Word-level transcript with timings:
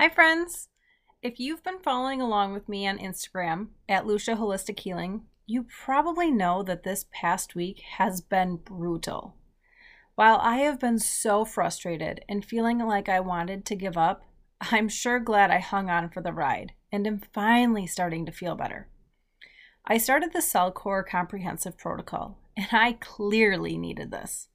Hi, 0.00 0.08
friends. 0.08 0.70
If 1.20 1.38
you've 1.38 1.62
been 1.62 1.78
following 1.78 2.22
along 2.22 2.54
with 2.54 2.70
me 2.70 2.88
on 2.88 2.96
Instagram 2.98 3.66
at 3.86 4.06
Lucia 4.06 4.34
Holistic 4.34 4.80
Healing, 4.80 5.24
you 5.44 5.66
probably 5.84 6.30
know 6.30 6.62
that 6.62 6.84
this 6.84 7.04
past 7.12 7.54
week 7.54 7.80
has 7.98 8.22
been 8.22 8.56
brutal. 8.56 9.36
While 10.14 10.38
I 10.40 10.60
have 10.60 10.80
been 10.80 10.98
so 10.98 11.44
frustrated 11.44 12.24
and 12.30 12.42
feeling 12.42 12.78
like 12.78 13.10
I 13.10 13.20
wanted 13.20 13.66
to 13.66 13.76
give 13.76 13.98
up, 13.98 14.22
I'm 14.62 14.88
sure 14.88 15.20
glad 15.20 15.50
I 15.50 15.58
hung 15.58 15.90
on 15.90 16.08
for 16.08 16.22
the 16.22 16.32
ride 16.32 16.72
and 16.90 17.06
am 17.06 17.20
finally 17.34 17.86
starting 17.86 18.24
to 18.24 18.32
feel 18.32 18.54
better. 18.54 18.88
I 19.84 19.98
started 19.98 20.32
the 20.32 20.38
CellCore 20.38 21.06
Comprehensive 21.06 21.76
Protocol, 21.76 22.38
and 22.56 22.68
I 22.72 22.92
clearly 22.92 23.76
needed 23.76 24.12
this. 24.12 24.48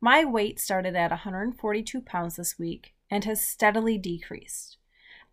My 0.00 0.24
weight 0.24 0.58
started 0.58 0.96
at 0.96 1.10
142 1.10 2.00
pounds 2.00 2.36
this 2.36 2.58
week 2.58 2.94
and 3.10 3.24
has 3.24 3.40
steadily 3.40 3.98
decreased. 3.98 4.76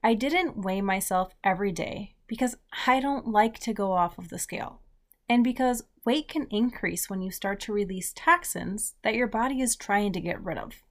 I 0.04 0.14
didn't 0.14 0.62
weigh 0.62 0.82
myself 0.82 1.34
every 1.44 1.72
day 1.72 2.16
because 2.28 2.58
I 2.86 3.00
don't 3.00 3.28
like 3.28 3.60
to 3.60 3.74
go 3.74 3.94
off 3.94 4.18
of 4.18 4.30
the 4.30 4.40
scale, 4.40 4.82
and 5.30 5.44
because 5.44 5.84
weight 6.06 6.28
can 6.28 6.48
increase 6.50 7.10
when 7.10 7.22
you 7.22 7.32
start 7.32 7.60
to 7.62 7.74
release 7.74 8.14
toxins 8.14 8.96
that 9.04 9.16
your 9.16 9.28
body 9.28 9.62
is 9.62 9.76
trying 9.76 10.14
to 10.14 10.22
get 10.22 10.44
rid 10.44 10.58
of. 10.58 10.84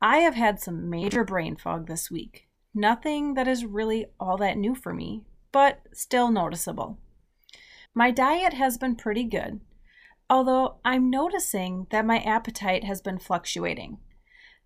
I 0.00 0.18
have 0.18 0.34
had 0.34 0.60
some 0.60 0.90
major 0.90 1.24
brain 1.24 1.56
fog 1.56 1.86
this 1.86 2.10
week. 2.10 2.48
Nothing 2.74 3.34
that 3.34 3.48
is 3.48 3.64
really 3.64 4.06
all 4.18 4.36
that 4.38 4.58
new 4.58 4.74
for 4.74 4.92
me, 4.92 5.22
but 5.52 5.80
still 5.92 6.30
noticeable. 6.30 6.98
My 7.94 8.10
diet 8.10 8.52
has 8.54 8.76
been 8.76 8.96
pretty 8.96 9.24
good, 9.24 9.60
although 10.28 10.76
I'm 10.84 11.10
noticing 11.10 11.86
that 11.90 12.04
my 12.04 12.18
appetite 12.18 12.84
has 12.84 13.00
been 13.00 13.18
fluctuating. 13.18 13.98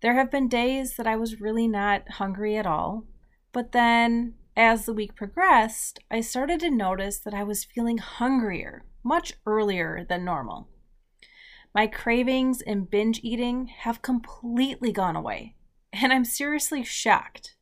There 0.01 0.13
have 0.13 0.31
been 0.31 0.47
days 0.47 0.95
that 0.95 1.07
I 1.07 1.17
was 1.17 1.41
really 1.41 1.67
not 1.67 2.09
hungry 2.11 2.57
at 2.57 2.65
all, 2.65 3.05
but 3.51 3.73
then 3.73 4.35
as 4.55 4.85
the 4.85 4.93
week 4.93 5.15
progressed, 5.15 5.99
I 6.09 6.21
started 6.21 6.61
to 6.61 6.69
notice 6.69 7.19
that 7.19 7.33
I 7.33 7.43
was 7.43 7.65
feeling 7.65 7.97
hungrier 7.97 8.85
much 9.03 9.33
earlier 9.45 10.05
than 10.07 10.23
normal. 10.23 10.69
My 11.75 11.85
cravings 11.85 12.61
and 12.61 12.89
binge 12.89 13.19
eating 13.23 13.67
have 13.67 14.01
completely 14.01 14.91
gone 14.91 15.15
away, 15.15 15.55
and 15.91 16.13
I'm 16.13 16.25
seriously 16.25 16.83
shocked. 16.83 17.55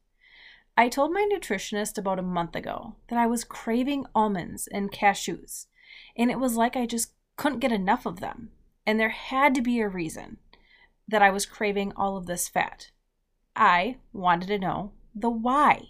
I 0.75 0.89
told 0.89 1.11
my 1.11 1.27
nutritionist 1.31 1.97
about 1.97 2.19
a 2.19 2.23
month 2.23 2.55
ago 2.55 2.95
that 3.09 3.17
I 3.17 3.25
was 3.25 3.43
craving 3.43 4.05
almonds 4.13 4.67
and 4.67 4.91
cashews, 4.91 5.65
and 6.15 6.29
it 6.29 6.39
was 6.39 6.55
like 6.55 6.75
I 6.75 6.85
just 6.85 7.13
couldn't 7.35 7.59
get 7.59 7.71
enough 7.71 8.05
of 8.05 8.19
them, 8.19 8.51
and 8.85 8.99
there 8.99 9.09
had 9.09 9.55
to 9.55 9.61
be 9.61 9.79
a 9.79 9.89
reason 9.89 10.37
that 11.07 11.21
I 11.21 11.29
was 11.29 11.45
craving 11.45 11.93
all 11.95 12.17
of 12.17 12.25
this 12.25 12.47
fat. 12.47 12.91
I 13.55 13.97
wanted 14.13 14.47
to 14.47 14.59
know 14.59 14.91
the 15.15 15.29
why. 15.29 15.89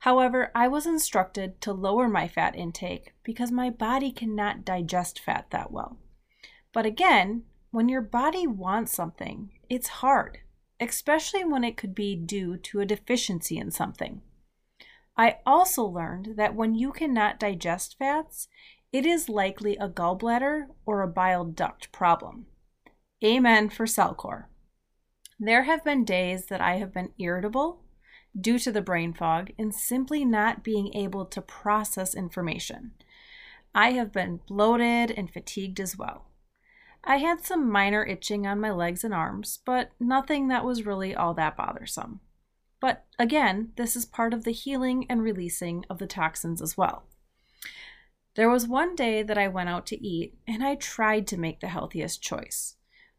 However, 0.00 0.52
I 0.54 0.68
was 0.68 0.86
instructed 0.86 1.60
to 1.62 1.72
lower 1.72 2.08
my 2.08 2.28
fat 2.28 2.54
intake 2.54 3.14
because 3.24 3.50
my 3.50 3.68
body 3.68 4.12
cannot 4.12 4.64
digest 4.64 5.18
fat 5.18 5.46
that 5.50 5.72
well. 5.72 5.98
But 6.72 6.86
again, 6.86 7.42
when 7.70 7.88
your 7.88 8.02
body 8.02 8.46
wants 8.46 8.92
something, 8.92 9.50
it's 9.68 9.88
hard, 9.88 10.38
especially 10.78 11.44
when 11.44 11.64
it 11.64 11.76
could 11.76 11.94
be 11.94 12.14
due 12.14 12.56
to 12.56 12.80
a 12.80 12.86
deficiency 12.86 13.58
in 13.58 13.70
something. 13.70 14.22
I 15.16 15.38
also 15.44 15.82
learned 15.84 16.36
that 16.36 16.54
when 16.54 16.76
you 16.76 16.92
cannot 16.92 17.40
digest 17.40 17.96
fats, 17.98 18.46
it 18.92 19.04
is 19.04 19.28
likely 19.28 19.76
a 19.76 19.88
gallbladder 19.88 20.66
or 20.86 21.02
a 21.02 21.08
bile 21.08 21.44
duct 21.44 21.90
problem. 21.90 22.46
Amen 23.24 23.68
for 23.68 23.84
CellCore. 23.84 24.44
There 25.40 25.64
have 25.64 25.82
been 25.82 26.04
days 26.04 26.46
that 26.46 26.60
I 26.60 26.76
have 26.76 26.94
been 26.94 27.10
irritable 27.18 27.82
due 28.40 28.60
to 28.60 28.70
the 28.70 28.80
brain 28.80 29.12
fog 29.12 29.50
and 29.58 29.74
simply 29.74 30.24
not 30.24 30.62
being 30.62 30.94
able 30.94 31.24
to 31.26 31.42
process 31.42 32.14
information. 32.14 32.92
I 33.74 33.90
have 33.92 34.12
been 34.12 34.38
bloated 34.46 35.10
and 35.10 35.28
fatigued 35.28 35.80
as 35.80 35.98
well. 35.98 36.26
I 37.02 37.16
had 37.16 37.44
some 37.44 37.68
minor 37.68 38.06
itching 38.06 38.46
on 38.46 38.60
my 38.60 38.70
legs 38.70 39.02
and 39.02 39.12
arms, 39.12 39.58
but 39.64 39.90
nothing 39.98 40.46
that 40.48 40.64
was 40.64 40.86
really 40.86 41.12
all 41.12 41.34
that 41.34 41.56
bothersome. 41.56 42.20
But 42.80 43.04
again, 43.18 43.72
this 43.76 43.96
is 43.96 44.06
part 44.06 44.32
of 44.32 44.44
the 44.44 44.52
healing 44.52 45.06
and 45.10 45.22
releasing 45.22 45.84
of 45.90 45.98
the 45.98 46.06
toxins 46.06 46.62
as 46.62 46.76
well. 46.76 47.02
There 48.36 48.48
was 48.48 48.68
one 48.68 48.94
day 48.94 49.24
that 49.24 49.38
I 49.38 49.48
went 49.48 49.70
out 49.70 49.86
to 49.86 50.06
eat 50.06 50.38
and 50.46 50.62
I 50.62 50.76
tried 50.76 51.26
to 51.28 51.36
make 51.36 51.58
the 51.58 51.66
healthiest 51.66 52.22
choice 52.22 52.76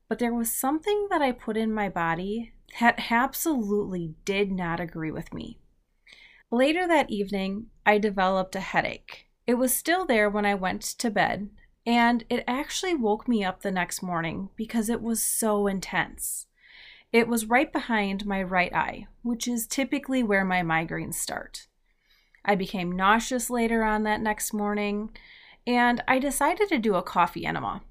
but 0.10 0.20
there 0.20 0.34
was 0.34 0.52
something 0.52 1.08
that 1.12 1.22
I 1.22 1.32
put 1.32 1.56
in 1.56 1.72
my 1.72 1.88
body 1.88 2.52
that 2.80 3.12
absolutely 3.12 4.16
did 4.26 4.52
not 4.52 4.80
agree 4.80 5.12
with 5.12 5.34
me. 5.34 5.60
Later 6.52 6.88
that 6.88 7.12
evening, 7.12 7.68
I 7.86 8.00
developed 8.00 8.56
a 8.56 8.60
headache. 8.60 9.28
It 9.46 9.54
was 9.54 9.74
still 9.74 10.06
there 10.06 10.30
when 10.30 10.46
I 10.46 10.56
went 10.56 10.82
to 10.82 11.12
bed, 11.12 11.50
and 11.86 12.24
it 12.30 12.44
actually 12.48 12.96
woke 12.96 13.28
me 13.28 13.44
up 13.44 13.62
the 13.62 13.72
next 13.72 14.02
morning 14.02 14.50
because 14.56 14.90
it 14.90 15.02
was 15.02 15.24
so 15.24 15.68
intense. 15.68 16.48
It 17.12 17.28
was 17.28 17.46
right 17.46 17.72
behind 17.72 18.26
my 18.26 18.42
right 18.42 18.74
eye, 18.74 19.08
which 19.22 19.48
is 19.48 19.68
typically 19.68 20.24
where 20.24 20.46
my 20.46 20.62
migraines 20.62 21.16
start. 21.16 21.68
I 22.44 22.56
became 22.56 22.92
nauseous 22.92 23.50
later 23.50 23.84
on 23.84 24.04
that 24.04 24.22
next 24.22 24.54
morning, 24.54 25.12
and 25.68 26.04
I 26.08 26.18
decided 26.18 26.70
to 26.70 26.80
do 26.80 26.96
a 26.96 27.04
coffee 27.04 27.46
enema. 27.46 27.82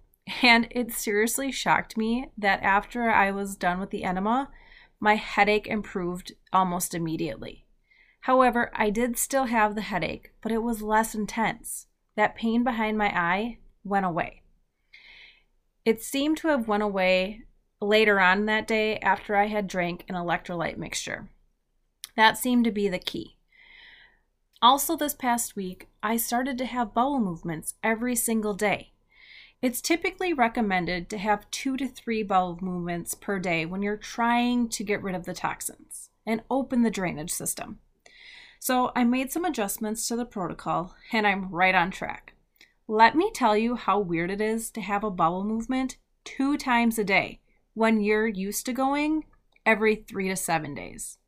And 0.43 0.69
it 0.71 0.93
seriously 0.93 1.51
shocked 1.51 1.97
me 1.97 2.31
that 2.37 2.63
after 2.63 3.11
I 3.11 3.31
was 3.31 3.57
done 3.57 3.81
with 3.81 3.91
the 3.91 4.05
enema, 4.05 4.51
my 5.01 5.15
headache 5.15 5.67
improved 5.67 6.33
almost 6.53 6.95
immediately. 6.95 7.65
However, 8.23 8.71
I 8.75 8.91
did 8.91 9.17
still 9.17 9.45
have 9.45 9.75
the 9.75 9.81
headache, 9.81 10.33
but 10.43 10.53
it 10.53 10.63
was 10.63 10.83
less 10.83 11.15
intense. 11.15 11.87
That 12.17 12.35
pain 12.35 12.65
behind 12.65 12.99
my 12.99 13.09
eye 13.09 13.59
went 13.85 14.05
away. 14.05 14.43
It 15.85 16.03
seemed 16.03 16.37
to 16.39 16.49
have 16.49 16.69
went 16.69 16.83
away 16.83 17.45
later 17.81 18.21
on 18.21 18.47
that 18.47 18.67
day 18.67 18.99
after 18.99 19.37
I 19.37 19.47
had 19.47 19.69
drank 19.69 20.05
an 20.09 20.15
electrolyte 20.15 20.77
mixture. 20.77 21.31
That 22.17 22.37
seemed 22.37 22.65
to 22.65 22.73
be 22.73 22.89
the 22.89 22.99
key. 22.99 23.37
Also, 24.61 24.97
this 24.97 25.15
past 25.15 25.55
week, 25.55 25.89
I 26.03 26.17
started 26.17 26.59
to 26.59 26.67
have 26.67 26.93
bowel 26.93 27.21
movements 27.21 27.75
every 27.83 28.17
single 28.17 28.55
day. 28.55 28.93
It's 29.61 29.81
typically 29.81 30.33
recommended 30.33 31.09
to 31.11 31.19
have 31.19 31.51
two 31.51 31.77
to 31.79 31.89
three 31.89 32.23
bowel 32.23 32.59
movements 32.61 33.15
per 33.15 33.41
day 33.41 33.67
when 33.67 33.83
you're 33.83 33.97
trying 33.97 34.69
to 34.69 34.85
get 34.85 35.03
rid 35.03 35.17
of 35.17 35.25
the 35.25 35.35
toxins 35.35 36.11
and 36.25 36.43
open 36.49 36.83
the 36.83 36.91
drainage 36.91 37.33
system. 37.33 37.81
So 38.61 38.93
I 38.95 39.03
made 39.03 39.33
some 39.33 39.45
adjustments 39.45 40.07
to 40.09 40.17
the 40.17 40.25
protocol 40.25 40.95
and 41.13 41.27
I'm 41.27 41.51
right 41.51 41.75
on 41.75 41.91
track. 41.91 42.35
Let 42.87 43.17
me 43.17 43.33
tell 43.35 43.57
you 43.57 43.75
how 43.75 43.99
weird 43.99 44.31
it 44.31 44.41
is 44.41 44.71
to 44.71 44.81
have 44.81 45.03
a 45.03 45.11
bowel 45.11 45.43
movement 45.43 45.97
two 46.23 46.57
times 46.57 46.97
a 46.97 47.05
day 47.05 47.41
when 47.75 48.01
you're 48.01 48.29
used 48.29 48.65
to 48.67 48.73
going 48.73 49.25
every 49.67 49.97
three 49.97 50.29
to 50.29 50.37
seven 50.37 50.73
days. 50.73 51.19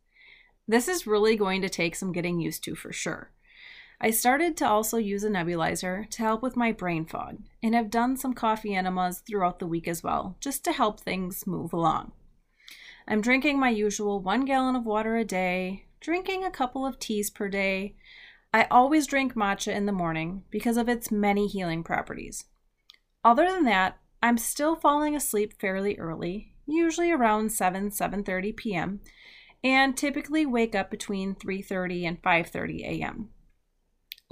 This 0.68 0.86
is 0.86 1.06
really 1.06 1.34
going 1.34 1.62
to 1.62 1.68
take 1.68 1.96
some 1.96 2.12
getting 2.12 2.40
used 2.40 2.62
to 2.64 2.76
for 2.76 2.92
sure. 2.92 3.32
I 4.02 4.10
started 4.10 4.56
to 4.56 4.68
also 4.68 4.96
use 4.96 5.24
a 5.24 5.28
nebulizer 5.28 6.08
to 6.08 6.22
help 6.22 6.42
with 6.42 6.56
my 6.56 6.72
brain 6.72 7.04
fog 7.04 7.38
and 7.62 7.74
have 7.74 7.90
done 7.90 8.16
some 8.16 8.32
coffee 8.32 8.74
enemas 8.74 9.18
throughout 9.18 9.58
the 9.58 9.66
week 9.66 9.86
as 9.86 10.02
well, 10.02 10.36
just 10.40 10.64
to 10.64 10.72
help 10.72 11.00
things 11.00 11.46
move 11.46 11.74
along. 11.74 12.12
I'm 13.06 13.20
drinking 13.20 13.58
my 13.58 13.68
usual 13.68 14.18
one 14.18 14.46
gallon 14.46 14.74
of 14.74 14.86
water 14.86 15.16
a 15.16 15.24
day, 15.24 15.84
drinking 16.00 16.44
a 16.44 16.50
couple 16.50 16.86
of 16.86 16.98
teas 16.98 17.28
per 17.28 17.50
day. 17.50 17.94
I 18.54 18.66
always 18.70 19.06
drink 19.06 19.34
matcha 19.34 19.74
in 19.74 19.84
the 19.84 19.92
morning 19.92 20.44
because 20.50 20.78
of 20.78 20.88
its 20.88 21.10
many 21.10 21.46
healing 21.46 21.84
properties. 21.84 22.46
Other 23.22 23.50
than 23.50 23.64
that, 23.64 23.98
I'm 24.22 24.38
still 24.38 24.76
falling 24.76 25.14
asleep 25.14 25.60
fairly 25.60 25.98
early, 25.98 26.54
usually 26.66 27.10
around 27.10 27.52
7 27.52 27.90
7:30 27.90 28.56
p.m., 28.56 29.00
and 29.62 29.94
typically 29.94 30.46
wake 30.46 30.74
up 30.74 30.90
between 30.90 31.34
3:30 31.34 32.08
and 32.08 32.22
5:30 32.22 32.80
a.m. 32.80 33.28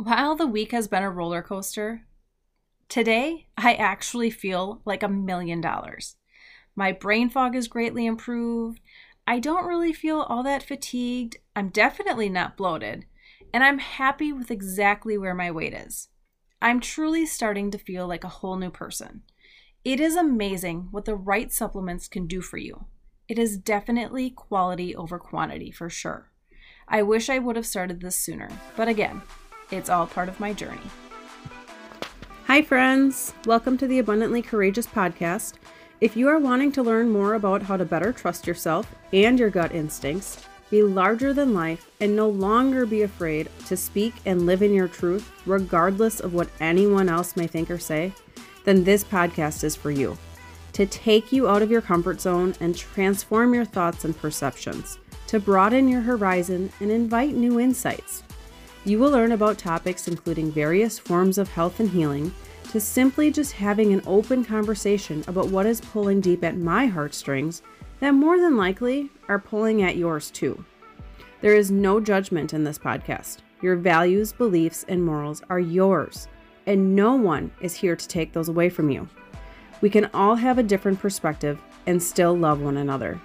While 0.01 0.37
the 0.37 0.47
week 0.47 0.71
has 0.71 0.87
been 0.87 1.03
a 1.03 1.11
roller 1.11 1.43
coaster, 1.43 2.03
today 2.89 3.49
I 3.57 3.75
actually 3.75 4.31
feel 4.31 4.81
like 4.85 5.03
a 5.03 5.09
million 5.09 5.61
dollars. 5.61 6.15
My 6.77 6.93
brain 6.93 7.29
fog 7.29 7.57
is 7.57 7.67
greatly 7.67 8.07
improved. 8.07 8.79
I 9.27 9.41
don't 9.41 9.67
really 9.67 9.93
feel 9.93 10.21
all 10.21 10.45
that 10.45 10.63
fatigued. 10.63 11.39
I'm 11.57 11.71
definitely 11.71 12.29
not 12.29 12.57
bloated. 12.57 13.07
And 13.53 13.65
I'm 13.65 13.81
happy 13.81 14.33
with 14.33 14.53
exactly 14.53 15.19
where 15.19 15.35
my 15.35 15.51
weight 15.51 15.75
is. 15.75 16.07
I'm 16.63 16.79
truly 16.79 17.27
starting 17.27 17.73
to 17.73 17.77
feel 17.77 18.07
like 18.07 18.23
a 18.23 18.29
whole 18.29 18.57
new 18.57 18.71
person. 18.71 19.25
It 19.85 19.99
is 19.99 20.15
amazing 20.15 20.89
what 20.93 21.07
the 21.07 21.17
right 21.17 21.53
supplements 21.53 22.07
can 22.07 22.29
do 22.29 22.41
for 22.41 22.59
you. 22.59 22.85
It 23.27 23.37
is 23.37 23.59
definitely 23.59 24.31
quality 24.31 24.95
over 24.95 25.19
quantity 25.19 25.73
for 25.73 25.91
sure. 25.91 26.31
I 26.87 27.03
wish 27.03 27.29
I 27.29 27.41
would 27.41 27.57
have 27.57 27.67
started 27.67 28.01
this 28.01 28.15
sooner, 28.15 28.49
but 28.77 28.87
again, 28.87 29.23
it's 29.71 29.91
all 29.91 30.07
part 30.07 30.29
of 30.29 30.41
my 30.41 30.53
journey. 30.53 30.81
Hi, 32.47 32.63
friends. 32.63 33.35
Welcome 33.45 33.77
to 33.79 33.87
the 33.87 33.99
Abundantly 33.99 34.41
Courageous 34.41 34.87
podcast. 34.87 35.55
If 36.01 36.17
you 36.17 36.29
are 36.29 36.39
wanting 36.39 36.73
to 36.73 36.83
learn 36.83 37.11
more 37.11 37.35
about 37.35 37.63
how 37.63 37.77
to 37.77 37.85
better 37.85 38.13
trust 38.13 38.47
yourself 38.47 38.95
and 39.13 39.39
your 39.39 39.51
gut 39.51 39.75
instincts, 39.75 40.47
be 40.71 40.83
larger 40.83 41.33
than 41.33 41.55
life, 41.55 41.91
and 42.01 42.15
no 42.15 42.29
longer 42.29 42.87
be 42.87 43.03
afraid 43.03 43.49
to 43.67 43.77
speak 43.77 44.15
and 44.27 44.47
live 44.47 44.63
in 44.63 44.73
your 44.73 44.89
truth, 44.89 45.31
regardless 45.47 46.21
of 46.21 46.35
what 46.35 46.49
anyone 46.61 47.09
else 47.09 47.37
may 47.37 47.47
think 47.47 47.71
or 47.71 47.79
say, 47.79 48.13
then 48.65 48.85
this 48.85 49.03
podcast 49.03 49.65
is 49.65 49.75
for 49.75 49.91
you. 49.91 50.17
To 50.75 50.87
take 50.87 51.33
you 51.33 51.49
out 51.49 51.63
of 51.63 51.71
your 51.71 51.81
comfort 51.81 52.21
zone 52.21 52.55
and 52.61 52.77
transform 52.77 53.55
your 53.55 53.65
thoughts 53.65 54.05
and 54.05 54.17
perceptions, 54.17 54.99
to 55.27 55.41
broaden 55.41 55.89
your 55.89 56.03
horizon 56.03 56.71
and 56.81 56.91
invite 56.91 57.35
new 57.35 57.59
insights. 57.59 58.23
You 58.89 58.99
will 58.99 59.11
learn 59.11 59.33
about 59.33 59.59
topics 59.59 60.09
including 60.09 60.51
various 60.51 60.99
forms 60.99 61.37
of 61.37 61.51
health 61.51 61.79
and 61.79 61.91
healing, 61.91 62.33
to 62.71 62.81
simply 62.81 63.31
just 63.31 63.53
having 63.53 63.93
an 63.93 64.01
open 64.07 64.43
conversation 64.43 65.23
about 65.29 65.51
what 65.51 65.67
is 65.67 65.83
pulling 65.83 66.23
deep 66.23 66.43
at 66.43 66.57
my 66.57 66.87
heartstrings 66.87 67.61
that 68.01 68.13
more 68.13 68.39
than 68.39 68.57
likely 68.57 69.11
are 69.29 69.39
pulling 69.39 69.83
at 69.83 69.99
yours 69.99 70.31
too. 70.31 70.65
There 71.43 71.55
is 71.55 71.71
no 71.71 72.01
judgment 72.01 72.55
in 72.55 72.65
this 72.65 72.79
podcast. 72.79 73.41
Your 73.61 73.77
values, 73.77 74.33
beliefs, 74.33 74.87
and 74.89 75.05
morals 75.05 75.43
are 75.51 75.61
yours, 75.61 76.27
and 76.67 76.97
no 76.97 77.15
one 77.15 77.51
is 77.61 77.75
here 77.75 77.95
to 77.95 78.09
take 78.09 78.33
those 78.33 78.49
away 78.49 78.71
from 78.71 78.89
you. 78.89 79.07
We 79.83 79.91
can 79.91 80.09
all 80.15 80.35
have 80.35 80.57
a 80.57 80.63
different 80.63 80.99
perspective 80.99 81.61
and 81.87 82.03
still 82.03 82.35
love 82.35 82.63
one 82.63 82.79
another. 82.79 83.21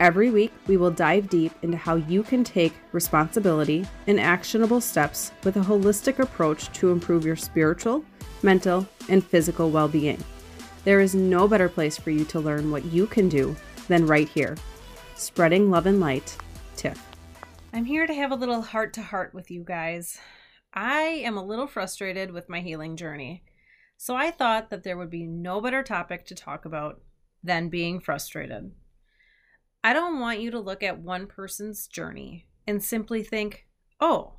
Every 0.00 0.30
week, 0.30 0.52
we 0.66 0.76
will 0.76 0.90
dive 0.90 1.28
deep 1.28 1.52
into 1.62 1.76
how 1.76 1.94
you 1.94 2.24
can 2.24 2.42
take 2.42 2.74
responsibility 2.90 3.86
and 4.08 4.18
actionable 4.18 4.80
steps 4.80 5.30
with 5.44 5.56
a 5.56 5.60
holistic 5.60 6.18
approach 6.18 6.72
to 6.72 6.90
improve 6.90 7.24
your 7.24 7.36
spiritual, 7.36 8.04
mental, 8.42 8.88
and 9.08 9.24
physical 9.24 9.70
well 9.70 9.86
being. 9.86 10.22
There 10.82 11.00
is 11.00 11.14
no 11.14 11.46
better 11.46 11.68
place 11.68 11.96
for 11.96 12.10
you 12.10 12.24
to 12.26 12.40
learn 12.40 12.70
what 12.70 12.84
you 12.86 13.06
can 13.06 13.28
do 13.28 13.54
than 13.86 14.06
right 14.06 14.28
here. 14.28 14.56
Spreading 15.14 15.70
love 15.70 15.86
and 15.86 16.00
light, 16.00 16.36
Tiff. 16.76 17.00
I'm 17.72 17.84
here 17.84 18.06
to 18.06 18.14
have 18.14 18.32
a 18.32 18.36
little 18.36 18.62
heart 18.62 18.92
to 18.94 19.02
heart 19.02 19.32
with 19.32 19.50
you 19.50 19.62
guys. 19.62 20.18
I 20.72 21.02
am 21.24 21.36
a 21.36 21.44
little 21.44 21.68
frustrated 21.68 22.32
with 22.32 22.48
my 22.48 22.60
healing 22.60 22.96
journey, 22.96 23.44
so 23.96 24.16
I 24.16 24.32
thought 24.32 24.70
that 24.70 24.82
there 24.82 24.96
would 24.96 25.10
be 25.10 25.22
no 25.22 25.60
better 25.60 25.84
topic 25.84 26.26
to 26.26 26.34
talk 26.34 26.64
about 26.64 27.00
than 27.44 27.68
being 27.68 28.00
frustrated. 28.00 28.72
I 29.84 29.92
don't 29.92 30.18
want 30.18 30.40
you 30.40 30.50
to 30.50 30.58
look 30.58 30.82
at 30.82 30.98
one 30.98 31.26
person's 31.26 31.86
journey 31.86 32.46
and 32.66 32.82
simply 32.82 33.22
think, 33.22 33.66
oh, 34.00 34.32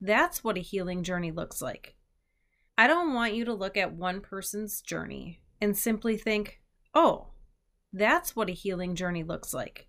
that's 0.00 0.44
what 0.44 0.56
a 0.56 0.60
healing 0.60 1.02
journey 1.02 1.32
looks 1.32 1.60
like. 1.60 1.96
I 2.78 2.86
don't 2.86 3.12
want 3.12 3.34
you 3.34 3.44
to 3.46 3.52
look 3.52 3.76
at 3.76 3.94
one 3.96 4.20
person's 4.20 4.80
journey 4.80 5.40
and 5.60 5.76
simply 5.76 6.16
think, 6.16 6.60
oh, 6.94 7.32
that's 7.92 8.36
what 8.36 8.48
a 8.48 8.52
healing 8.52 8.94
journey 8.94 9.24
looks 9.24 9.52
like. 9.52 9.88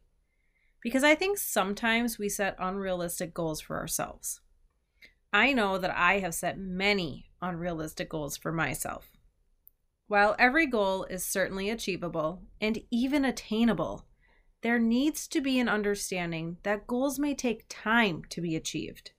Because 0.81 1.03
I 1.03 1.13
think 1.13 1.37
sometimes 1.37 2.17
we 2.17 2.27
set 2.27 2.55
unrealistic 2.57 3.35
goals 3.35 3.61
for 3.61 3.77
ourselves. 3.77 4.39
I 5.31 5.53
know 5.53 5.77
that 5.77 5.95
I 5.95 6.19
have 6.19 6.33
set 6.33 6.57
many 6.57 7.29
unrealistic 7.39 8.09
goals 8.09 8.35
for 8.35 8.51
myself. 8.51 9.11
While 10.07 10.35
every 10.39 10.65
goal 10.65 11.03
is 11.03 11.23
certainly 11.23 11.69
achievable 11.69 12.41
and 12.59 12.79
even 12.89 13.25
attainable, 13.25 14.07
there 14.61 14.79
needs 14.79 15.27
to 15.27 15.41
be 15.41 15.59
an 15.59 15.69
understanding 15.69 16.57
that 16.63 16.87
goals 16.87 17.19
may 17.19 17.35
take 17.35 17.65
time 17.69 18.23
to 18.29 18.41
be 18.41 18.55
achieved. 18.55 19.11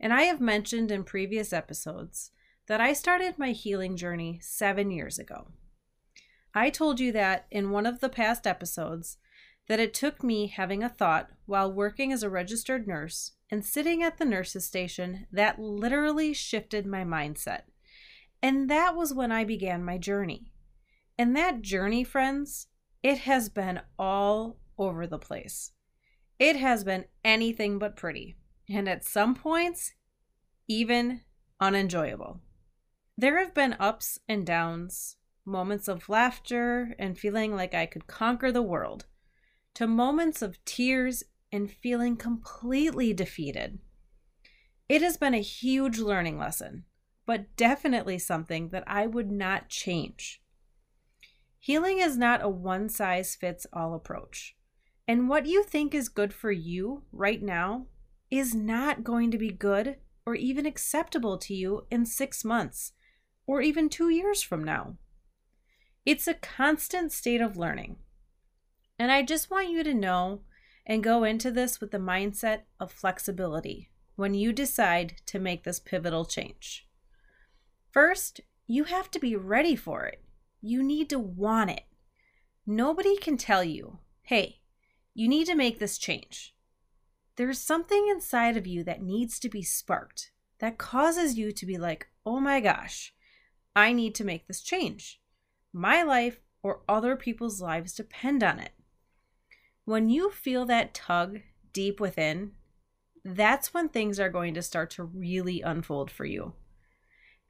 And 0.00 0.12
I 0.12 0.22
have 0.22 0.40
mentioned 0.40 0.90
in 0.90 1.04
previous 1.04 1.52
episodes 1.52 2.30
that 2.66 2.80
I 2.80 2.92
started 2.92 3.38
my 3.38 3.52
healing 3.52 3.96
journey 3.96 4.38
seven 4.42 4.90
years 4.90 5.18
ago. 5.18 5.48
I 6.54 6.70
told 6.70 7.00
you 7.00 7.12
that 7.12 7.46
in 7.50 7.70
one 7.70 7.86
of 7.86 8.00
the 8.00 8.08
past 8.08 8.46
episodes 8.46 9.18
that 9.66 9.80
it 9.80 9.94
took 9.94 10.22
me 10.22 10.46
having 10.48 10.82
a 10.82 10.88
thought 10.88 11.30
while 11.46 11.72
working 11.72 12.12
as 12.12 12.22
a 12.22 12.30
registered 12.30 12.86
nurse 12.86 13.32
and 13.50 13.64
sitting 13.64 14.02
at 14.02 14.18
the 14.18 14.24
nurse's 14.24 14.64
station 14.64 15.26
that 15.32 15.58
literally 15.58 16.32
shifted 16.32 16.86
my 16.86 17.02
mindset. 17.04 17.62
And 18.42 18.68
that 18.68 18.94
was 18.94 19.14
when 19.14 19.32
I 19.32 19.44
began 19.44 19.84
my 19.84 19.96
journey. 19.96 20.52
And 21.16 21.34
that 21.36 21.62
journey, 21.62 22.04
friends, 22.04 22.66
it 23.04 23.18
has 23.18 23.50
been 23.50 23.82
all 23.98 24.56
over 24.78 25.06
the 25.06 25.18
place. 25.18 25.72
It 26.38 26.56
has 26.56 26.84
been 26.84 27.04
anything 27.22 27.78
but 27.78 27.96
pretty, 27.96 28.34
and 28.68 28.88
at 28.88 29.04
some 29.04 29.34
points, 29.34 29.92
even 30.66 31.20
unenjoyable. 31.60 32.40
There 33.16 33.38
have 33.38 33.52
been 33.52 33.76
ups 33.78 34.18
and 34.26 34.46
downs, 34.46 35.16
moments 35.44 35.86
of 35.86 36.08
laughter 36.08 36.94
and 36.98 37.18
feeling 37.18 37.54
like 37.54 37.74
I 37.74 37.84
could 37.84 38.06
conquer 38.06 38.50
the 38.50 38.62
world, 38.62 39.04
to 39.74 39.86
moments 39.86 40.40
of 40.40 40.64
tears 40.64 41.22
and 41.52 41.70
feeling 41.70 42.16
completely 42.16 43.12
defeated. 43.12 43.80
It 44.88 45.02
has 45.02 45.18
been 45.18 45.34
a 45.34 45.42
huge 45.42 45.98
learning 45.98 46.38
lesson, 46.38 46.84
but 47.26 47.54
definitely 47.54 48.18
something 48.18 48.70
that 48.70 48.84
I 48.86 49.06
would 49.06 49.30
not 49.30 49.68
change. 49.68 50.40
Healing 51.64 51.98
is 51.98 52.18
not 52.18 52.44
a 52.44 52.48
one 52.50 52.90
size 52.90 53.34
fits 53.34 53.66
all 53.72 53.94
approach. 53.94 54.54
And 55.08 55.30
what 55.30 55.46
you 55.46 55.64
think 55.64 55.94
is 55.94 56.10
good 56.10 56.34
for 56.34 56.52
you 56.52 57.04
right 57.10 57.42
now 57.42 57.86
is 58.30 58.54
not 58.54 59.02
going 59.02 59.30
to 59.30 59.38
be 59.38 59.50
good 59.50 59.96
or 60.26 60.34
even 60.34 60.66
acceptable 60.66 61.38
to 61.38 61.54
you 61.54 61.86
in 61.90 62.04
six 62.04 62.44
months 62.44 62.92
or 63.46 63.62
even 63.62 63.88
two 63.88 64.10
years 64.10 64.42
from 64.42 64.62
now. 64.62 64.98
It's 66.04 66.28
a 66.28 66.34
constant 66.34 67.12
state 67.12 67.40
of 67.40 67.56
learning. 67.56 67.96
And 68.98 69.10
I 69.10 69.22
just 69.22 69.50
want 69.50 69.70
you 69.70 69.82
to 69.84 69.94
know 69.94 70.42
and 70.84 71.02
go 71.02 71.24
into 71.24 71.50
this 71.50 71.80
with 71.80 71.92
the 71.92 71.96
mindset 71.96 72.64
of 72.78 72.92
flexibility 72.92 73.88
when 74.16 74.34
you 74.34 74.52
decide 74.52 75.14
to 75.24 75.38
make 75.38 75.64
this 75.64 75.80
pivotal 75.80 76.26
change. 76.26 76.86
First, 77.90 78.42
you 78.66 78.84
have 78.84 79.10
to 79.12 79.18
be 79.18 79.34
ready 79.34 79.74
for 79.74 80.04
it. 80.04 80.23
You 80.66 80.82
need 80.82 81.10
to 81.10 81.18
want 81.18 81.72
it. 81.72 81.82
Nobody 82.66 83.18
can 83.18 83.36
tell 83.36 83.62
you, 83.62 83.98
hey, 84.22 84.60
you 85.12 85.28
need 85.28 85.46
to 85.48 85.54
make 85.54 85.78
this 85.78 85.98
change. 85.98 86.54
There's 87.36 87.58
something 87.58 88.08
inside 88.08 88.56
of 88.56 88.66
you 88.66 88.82
that 88.84 89.02
needs 89.02 89.38
to 89.40 89.50
be 89.50 89.62
sparked 89.62 90.30
that 90.60 90.78
causes 90.78 91.36
you 91.36 91.52
to 91.52 91.66
be 91.66 91.76
like, 91.76 92.06
oh 92.24 92.40
my 92.40 92.60
gosh, 92.60 93.12
I 93.76 93.92
need 93.92 94.14
to 94.14 94.24
make 94.24 94.46
this 94.46 94.62
change. 94.62 95.20
My 95.70 96.02
life 96.02 96.40
or 96.62 96.80
other 96.88 97.14
people's 97.14 97.60
lives 97.60 97.92
depend 97.92 98.42
on 98.42 98.58
it. 98.58 98.72
When 99.84 100.08
you 100.08 100.30
feel 100.30 100.64
that 100.64 100.94
tug 100.94 101.40
deep 101.74 102.00
within, 102.00 102.52
that's 103.22 103.74
when 103.74 103.90
things 103.90 104.18
are 104.18 104.30
going 104.30 104.54
to 104.54 104.62
start 104.62 104.92
to 104.92 105.04
really 105.04 105.60
unfold 105.60 106.10
for 106.10 106.24
you. 106.24 106.54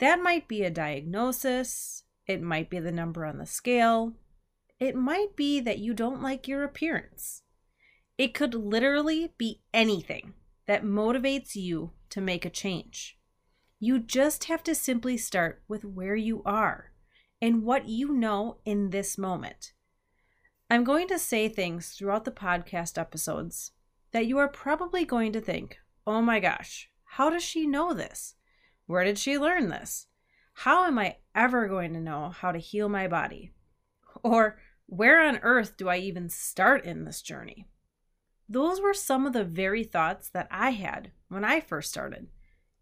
That 0.00 0.20
might 0.20 0.48
be 0.48 0.64
a 0.64 0.70
diagnosis, 0.70 2.03
it 2.26 2.42
might 2.42 2.70
be 2.70 2.78
the 2.78 2.92
number 2.92 3.24
on 3.24 3.38
the 3.38 3.46
scale. 3.46 4.14
It 4.80 4.96
might 4.96 5.36
be 5.36 5.60
that 5.60 5.78
you 5.78 5.94
don't 5.94 6.22
like 6.22 6.48
your 6.48 6.64
appearance. 6.64 7.42
It 8.16 8.34
could 8.34 8.54
literally 8.54 9.32
be 9.36 9.62
anything 9.72 10.34
that 10.66 10.84
motivates 10.84 11.54
you 11.54 11.92
to 12.10 12.20
make 12.20 12.44
a 12.44 12.50
change. 12.50 13.18
You 13.78 13.98
just 13.98 14.44
have 14.44 14.62
to 14.64 14.74
simply 14.74 15.16
start 15.16 15.62
with 15.68 15.84
where 15.84 16.16
you 16.16 16.42
are 16.44 16.92
and 17.42 17.62
what 17.62 17.88
you 17.88 18.12
know 18.12 18.58
in 18.64 18.90
this 18.90 19.18
moment. 19.18 19.72
I'm 20.70 20.84
going 20.84 21.08
to 21.08 21.18
say 21.18 21.48
things 21.48 21.90
throughout 21.90 22.24
the 22.24 22.30
podcast 22.30 22.96
episodes 22.98 23.72
that 24.12 24.26
you 24.26 24.38
are 24.38 24.48
probably 24.48 25.04
going 25.04 25.32
to 25.32 25.40
think, 25.40 25.78
oh 26.06 26.22
my 26.22 26.40
gosh, 26.40 26.88
how 27.04 27.28
does 27.28 27.42
she 27.42 27.66
know 27.66 27.92
this? 27.92 28.36
Where 28.86 29.04
did 29.04 29.18
she 29.18 29.36
learn 29.36 29.68
this? 29.68 30.06
How 30.54 30.86
am 30.86 30.98
I 30.98 31.16
ever 31.34 31.68
going 31.68 31.92
to 31.92 32.00
know 32.00 32.30
how 32.30 32.52
to 32.52 32.58
heal 32.58 32.88
my 32.88 33.06
body? 33.08 33.52
Or 34.22 34.58
where 34.86 35.20
on 35.20 35.38
earth 35.38 35.76
do 35.76 35.88
I 35.88 35.98
even 35.98 36.28
start 36.28 36.84
in 36.84 37.04
this 37.04 37.20
journey? 37.20 37.66
Those 38.48 38.80
were 38.80 38.94
some 38.94 39.26
of 39.26 39.32
the 39.32 39.44
very 39.44 39.84
thoughts 39.84 40.28
that 40.30 40.48
I 40.50 40.70
had 40.70 41.10
when 41.28 41.44
I 41.44 41.60
first 41.60 41.90
started. 41.90 42.28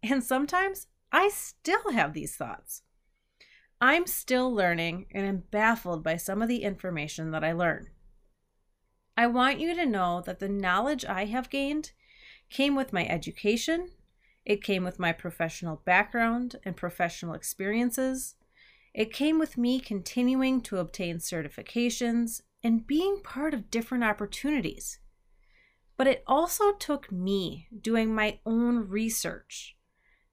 And 0.01 0.23
sometimes 0.23 0.87
I 1.11 1.29
still 1.29 1.91
have 1.91 2.13
these 2.13 2.35
thoughts. 2.35 2.83
I'm 3.81 4.07
still 4.07 4.53
learning 4.53 5.07
and 5.11 5.25
am 5.25 5.43
baffled 5.51 6.03
by 6.03 6.17
some 6.17 6.41
of 6.41 6.47
the 6.47 6.63
information 6.63 7.31
that 7.31 7.43
I 7.43 7.53
learn. 7.53 7.87
I 9.17 9.27
want 9.27 9.59
you 9.59 9.75
to 9.75 9.85
know 9.85 10.21
that 10.25 10.39
the 10.39 10.49
knowledge 10.49 11.05
I 11.05 11.25
have 11.25 11.49
gained 11.49 11.91
came 12.49 12.75
with 12.75 12.93
my 12.93 13.05
education, 13.07 13.89
it 14.45 14.63
came 14.63 14.83
with 14.83 14.99
my 14.99 15.13
professional 15.13 15.81
background 15.85 16.57
and 16.63 16.75
professional 16.75 17.33
experiences. 17.33 18.35
It 18.93 19.13
came 19.13 19.39
with 19.39 19.57
me 19.57 19.79
continuing 19.79 20.61
to 20.61 20.77
obtain 20.77 21.17
certifications 21.17 22.41
and 22.63 22.85
being 22.85 23.21
part 23.23 23.53
of 23.53 23.71
different 23.71 24.03
opportunities. 24.03 24.99
But 25.95 26.07
it 26.07 26.23
also 26.27 26.73
took 26.73 27.11
me 27.11 27.67
doing 27.79 28.13
my 28.13 28.39
own 28.45 28.89
research, 28.89 29.77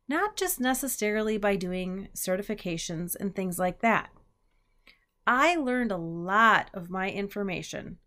not 0.09 0.37
just 0.37 0.61
necessarily 0.61 1.38
by 1.38 1.57
doing 1.57 2.09
certifications 2.14 3.14
and 3.14 3.35
things 3.35 3.59
like 3.59 3.81
that. 3.81 4.11
I 5.26 5.55
learned 5.55 5.93
a 5.93 5.97
lot 5.97 6.71
of 6.75 6.90
my 6.90 7.11
information 7.11 7.99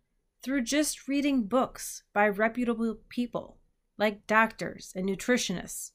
through 0.42 0.62
just 0.62 1.08
reading 1.08 1.44
books 1.44 2.02
by 2.12 2.28
reputable 2.28 2.98
people 3.08 3.58
like 3.98 4.26
doctors 4.26 4.92
and 4.94 5.08
nutritionists, 5.08 5.92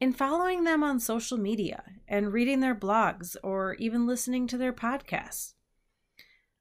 in 0.00 0.12
following 0.12 0.64
them 0.64 0.82
on 0.82 1.00
social 1.00 1.38
media 1.38 1.82
and 2.06 2.32
reading 2.32 2.60
their 2.60 2.74
blogs 2.74 3.36
or 3.42 3.74
even 3.74 4.06
listening 4.06 4.46
to 4.46 4.58
their 4.58 4.72
podcasts. 4.72 5.54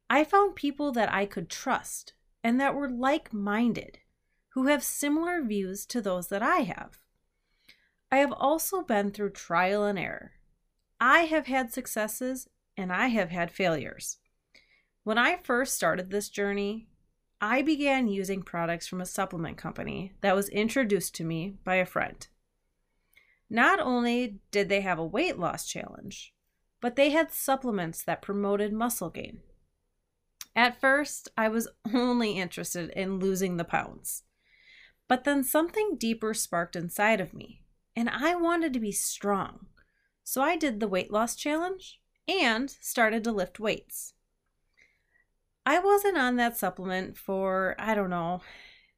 I 0.10 0.24
found 0.24 0.56
people 0.56 0.92
that 0.94 1.12
I 1.12 1.26
could 1.26 1.50
trust 1.50 2.14
and 2.44 2.60
that 2.62 2.76
were 2.76 2.90
like 2.90 3.34
minded, 3.34 4.00
who 4.50 4.68
have 4.68 4.84
similar 4.84 5.42
views 5.42 5.86
to 5.88 6.02
those 6.02 6.28
that 6.28 6.44
I 6.44 6.60
have. 6.60 7.00
I 8.12 8.18
have 8.18 8.32
also 8.32 8.82
been 8.82 9.12
through 9.12 9.32
trial 9.32 9.84
and 9.84 9.98
error. 10.00 10.34
I 11.00 11.22
have 11.22 11.48
had 11.48 11.74
successes 11.74 12.48
and 12.78 12.94
I 12.94 13.08
have 13.08 13.32
had 13.32 13.52
failures. 13.52 14.18
When 15.04 15.18
I 15.18 15.38
first 15.38 15.74
started 15.74 16.10
this 16.10 16.30
journey, 16.30 16.88
I 17.42 17.62
began 17.62 18.08
using 18.08 18.42
products 18.42 18.88
from 18.88 19.02
a 19.02 19.06
supplement 19.06 19.58
company 19.58 20.14
that 20.22 20.36
was 20.36 20.50
introduced 20.50 21.16
to 21.16 21.24
me 21.24 21.56
by 21.64 21.76
a 21.76 21.86
friend. 21.86 22.26
Not 23.50 23.80
only 23.80 24.40
did 24.52 24.70
they 24.70 24.82
have 24.82 25.00
a 25.00 25.06
weight 25.06 25.38
loss 25.38 25.68
challenge, 25.68 26.34
but 26.82 26.96
they 26.96 27.12
had 27.12 27.32
supplements 27.32 28.04
that 28.04 28.22
promoted 28.22 28.74
muscle 28.74 29.10
gain. 29.10 29.42
At 30.56 30.80
first, 30.80 31.30
I 31.38 31.50
was 31.50 31.68
only 31.94 32.40
interested 32.40 32.90
in 32.92 33.20
losing 33.20 33.58
the 33.58 33.64
pounds. 33.64 34.24
But 35.08 35.24
then 35.24 35.44
something 35.44 35.98
deeper 35.98 36.34
sparked 36.34 36.76
inside 36.76 37.22
of 37.22 37.34
me, 37.34 37.62
and 37.96 38.10
I 38.10 38.36
wanted 38.36 38.74
to 38.74 38.80
be 38.80 38.92
strong. 38.92 39.68
So 40.24 40.42
I 40.42 40.56
did 40.58 40.80
the 40.80 40.88
weight 40.88 41.12
loss 41.12 41.36
challenge 41.36 42.00
and 42.28 42.70
started 42.70 43.24
to 43.26 43.32
lift 43.32 43.60
weights. 43.60 44.14
I 45.66 45.80
wasn't 45.80 46.18
on 46.18 46.36
that 46.36 46.58
supplement 46.58 47.18
for, 47.18 47.76
I 47.80 47.96
don't 47.96 48.10
know, 48.10 48.42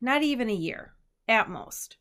not 0.02 0.24
even 0.24 0.50
a 0.50 0.54
year 0.54 0.94
at 1.28 1.50
most. 1.50 1.98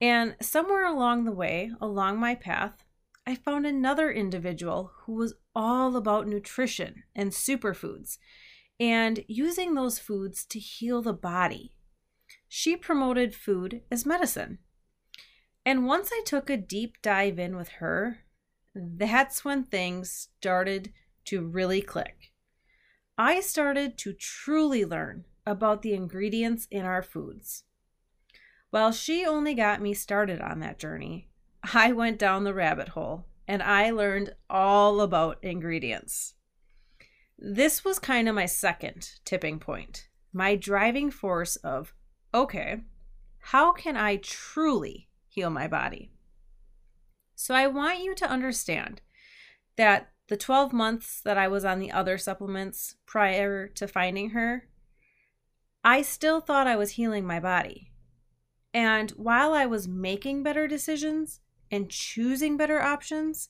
And 0.00 0.36
somewhere 0.40 0.86
along 0.86 1.24
the 1.24 1.32
way, 1.32 1.70
along 1.80 2.18
my 2.18 2.34
path, 2.34 2.84
I 3.26 3.34
found 3.34 3.66
another 3.66 4.10
individual 4.10 4.92
who 5.02 5.14
was 5.14 5.34
all 5.54 5.96
about 5.96 6.28
nutrition 6.28 7.04
and 7.14 7.30
superfoods 7.30 8.18
and 8.78 9.24
using 9.26 9.74
those 9.74 9.98
foods 9.98 10.44
to 10.46 10.58
heal 10.58 11.00
the 11.00 11.12
body. 11.12 11.72
She 12.48 12.76
promoted 12.76 13.34
food 13.34 13.82
as 13.90 14.06
medicine. 14.06 14.58
And 15.64 15.86
once 15.86 16.10
I 16.12 16.22
took 16.24 16.50
a 16.50 16.56
deep 16.56 17.02
dive 17.02 17.38
in 17.38 17.56
with 17.56 17.68
her, 17.80 18.18
that's 18.74 19.44
when 19.44 19.64
things 19.64 20.28
started 20.38 20.92
to 21.24 21.44
really 21.44 21.80
click. 21.80 22.32
I 23.18 23.40
started 23.40 23.96
to 23.98 24.12
truly 24.12 24.84
learn 24.84 25.24
about 25.46 25.82
the 25.82 25.94
ingredients 25.94 26.68
in 26.70 26.84
our 26.84 27.02
foods. 27.02 27.64
While 28.70 28.92
she 28.92 29.24
only 29.24 29.54
got 29.54 29.80
me 29.80 29.94
started 29.94 30.40
on 30.40 30.60
that 30.60 30.78
journey, 30.78 31.30
I 31.74 31.92
went 31.92 32.18
down 32.18 32.44
the 32.44 32.54
rabbit 32.54 32.88
hole 32.90 33.26
and 33.48 33.62
I 33.62 33.90
learned 33.90 34.34
all 34.50 35.00
about 35.00 35.42
ingredients. 35.42 36.34
This 37.38 37.84
was 37.84 37.98
kind 37.98 38.28
of 38.28 38.34
my 38.34 38.46
second 38.46 39.10
tipping 39.24 39.60
point, 39.60 40.08
my 40.32 40.56
driving 40.56 41.10
force 41.10 41.56
of, 41.56 41.94
okay, 42.34 42.82
how 43.38 43.72
can 43.72 43.96
I 43.96 44.16
truly 44.16 45.08
heal 45.28 45.50
my 45.50 45.68
body? 45.68 46.10
So 47.34 47.54
I 47.54 47.66
want 47.66 48.00
you 48.00 48.14
to 48.16 48.28
understand 48.28 49.00
that 49.76 50.10
the 50.28 50.36
12 50.36 50.72
months 50.72 51.20
that 51.20 51.38
I 51.38 51.48
was 51.48 51.64
on 51.64 51.78
the 51.78 51.92
other 51.92 52.18
supplements 52.18 52.96
prior 53.06 53.68
to 53.68 53.86
finding 53.86 54.30
her, 54.30 54.68
I 55.84 56.02
still 56.02 56.40
thought 56.40 56.66
I 56.66 56.76
was 56.76 56.92
healing 56.92 57.26
my 57.26 57.38
body. 57.38 57.92
And 58.74 59.10
while 59.12 59.52
I 59.52 59.66
was 59.66 59.86
making 59.86 60.42
better 60.42 60.66
decisions 60.66 61.40
and 61.70 61.88
choosing 61.88 62.56
better 62.56 62.82
options, 62.82 63.48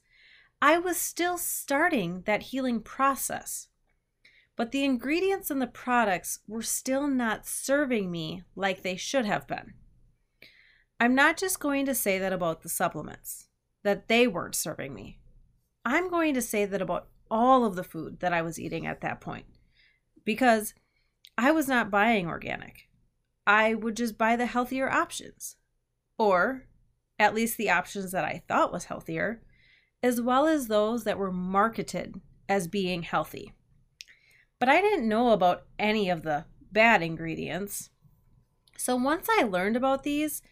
I 0.61 0.78
was 0.78 0.97
still 0.97 1.38
starting 1.38 2.23
that 2.26 2.45
healing 2.45 2.80
process. 2.80 3.68
But 4.54 4.73
the 4.73 4.85
ingredients 4.85 5.50
in 5.50 5.59
the 5.59 5.66
products 5.66 6.40
were 6.47 6.62
still 6.62 7.09
not 7.09 7.47
serving 7.47 8.11
me 8.11 8.42
like 8.54 8.83
they 8.83 8.97
should 8.97 9.26
have 9.26 9.47
been. 9.47 9.75
I'm 10.99 11.14
not 11.14 11.37
just 11.37 11.61
going 11.61 11.85
to 11.87 11.95
say 11.95 12.18
that 12.18 12.33
about 12.33 12.62
the 12.62 12.68
supplements, 12.68 13.49
that 13.83 14.09
they 14.09 14.26
weren't 14.26 14.54
serving 14.54 14.95
me. 14.95 15.18
I'm 15.87 16.11
going 16.11 16.35
to 16.35 16.43
say 16.43 16.64
that 16.64 16.83
about 16.83 17.07
all 17.31 17.64
of 17.64 17.76
the 17.76 17.85
food 17.85 18.19
that 18.19 18.33
I 18.33 18.43
was 18.43 18.59
eating 18.59 18.88
at 18.88 19.02
that 19.02 19.21
point 19.21 19.47
because 20.25 20.75
I 21.38 21.52
was 21.52 21.69
not 21.69 21.93
buying 21.93 22.26
organic. 22.26 22.88
I 23.47 23.73
would 23.75 23.97
just 23.97 24.19
buy 24.19 24.35
the 24.35 24.47
healthier 24.47 24.90
options, 24.90 25.55
or 26.19 26.64
at 27.21 27.37
least 27.37 27.57
the 27.57 27.71
options 27.71 28.11
that 28.11 28.25
I 28.25 28.43
thought 28.49 28.73
was 28.73 28.87
healthier, 28.87 29.43
as 30.02 30.21
well 30.21 30.49
as 30.49 30.66
those 30.66 31.05
that 31.05 31.19
were 31.19 31.31
marketed 31.31 32.21
as 32.49 32.66
being 32.66 33.05
healthy. 33.05 33.52
But 34.59 34.69
I 34.69 34.81
didn't 34.81 35.09
know 35.09 35.31
about 35.31 35.66
any 35.78 36.11
of 36.11 36.25
the 36.25 36.47
bad 36.73 37.00
ingredients. 37.00 37.90
So 38.76 38.97
once 38.97 39.28
I 39.31 39.45
learned 39.45 39.76
about 39.76 40.02
these, 40.02 40.43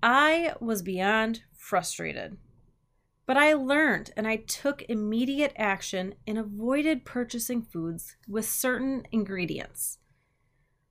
I 0.00 0.54
was 0.60 0.80
beyond 0.80 1.42
frustrated. 1.52 2.36
But 3.26 3.36
I 3.36 3.54
learned 3.54 4.12
and 4.16 4.26
I 4.26 4.36
took 4.36 4.82
immediate 4.88 5.52
action 5.56 6.14
and 6.26 6.38
avoided 6.38 7.04
purchasing 7.04 7.62
foods 7.62 8.16
with 8.28 8.48
certain 8.48 9.06
ingredients. 9.10 9.98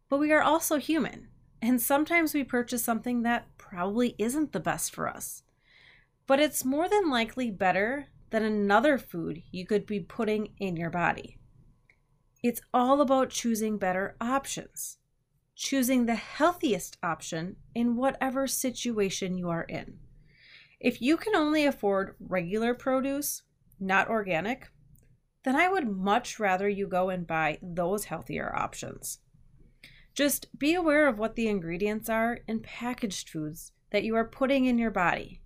But 0.09 0.19
we 0.19 0.33
are 0.33 0.41
also 0.41 0.75
human, 0.75 1.29
and 1.61 1.81
sometimes 1.81 2.33
we 2.33 2.43
purchase 2.43 2.83
something 2.83 3.23
that 3.23 3.57
probably 3.57 4.15
isn't 4.19 4.51
the 4.51 4.59
best 4.59 4.93
for 4.93 5.07
us. 5.07 5.43
But 6.27 6.41
it's 6.41 6.65
more 6.65 6.89
than 6.89 7.09
likely 7.09 7.51
better 7.51 8.07
than 8.31 8.43
another 8.43 8.97
food 8.97 9.41
you 9.51 9.65
could 9.65 9.85
be 9.85 10.01
putting 10.01 10.53
in 10.57 10.75
your 10.75 10.89
body. 10.89 11.37
It's 12.43 12.61
all 12.73 12.99
about 12.99 13.29
choosing 13.29 13.77
better 13.77 14.17
options, 14.19 14.97
choosing 15.55 16.05
the 16.05 16.15
healthiest 16.15 16.97
option 17.01 17.55
in 17.73 17.95
whatever 17.95 18.45
situation 18.45 19.37
you 19.37 19.49
are 19.49 19.63
in. 19.63 19.99
If 20.85 21.01
you 21.01 21.17
can 21.17 21.35
only 21.35 21.65
afford 21.65 22.13
regular 22.19 22.75
produce, 22.75 23.41
not 23.79 24.07
organic, 24.07 24.67
then 25.43 25.55
I 25.55 25.67
would 25.67 25.87
much 25.89 26.39
rather 26.39 26.69
you 26.69 26.85
go 26.85 27.09
and 27.09 27.25
buy 27.25 27.57
those 27.59 28.05
healthier 28.05 28.55
options. 28.55 29.17
Just 30.13 30.59
be 30.59 30.75
aware 30.75 31.07
of 31.07 31.17
what 31.17 31.35
the 31.35 31.47
ingredients 31.47 32.07
are 32.07 32.41
in 32.47 32.59
packaged 32.59 33.31
foods 33.31 33.71
that 33.89 34.03
you 34.03 34.15
are 34.15 34.27
putting 34.27 34.65
in 34.65 34.77
your 34.77 34.91
body. 34.91 35.41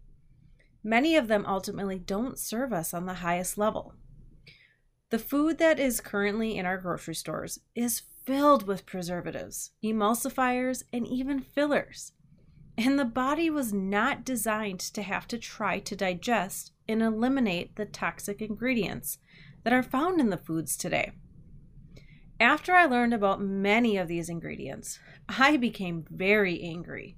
Many 0.83 1.15
of 1.15 1.29
them 1.29 1.45
ultimately 1.47 1.99
don't 1.99 2.37
serve 2.37 2.73
us 2.73 2.93
on 2.93 3.05
the 3.05 3.13
highest 3.13 3.57
level. 3.57 3.93
The 5.09 5.19
food 5.19 5.57
that 5.59 5.79
is 5.79 6.01
currently 6.01 6.57
in 6.57 6.65
our 6.65 6.77
grocery 6.77 7.15
stores 7.15 7.59
is 7.75 8.01
filled 8.25 8.67
with 8.67 8.85
preservatives, 8.85 9.71
emulsifiers, 9.81 10.83
and 10.91 11.07
even 11.07 11.39
fillers. 11.39 12.11
And 12.79 12.97
the 12.97 13.03
body 13.03 13.49
was 13.49 13.73
not 13.73 14.23
designed 14.23 14.79
to 14.79 15.01
have 15.01 15.27
to 15.27 15.37
try 15.37 15.79
to 15.79 15.97
digest 15.97 16.71
and 16.87 17.03
eliminate 17.03 17.75
the 17.75 17.85
toxic 17.85 18.41
ingredients 18.41 19.17
that 19.65 19.73
are 19.73 19.83
found 19.83 20.21
in 20.21 20.29
the 20.29 20.37
foods 20.37 20.77
today. 20.77 21.11
After 22.39 22.73
I 22.73 22.85
learned 22.85 23.13
about 23.13 23.41
many 23.41 23.97
of 23.97 24.07
these 24.07 24.29
ingredients, 24.29 24.97
I 25.27 25.57
became 25.57 26.05
very 26.09 26.63
angry. 26.63 27.17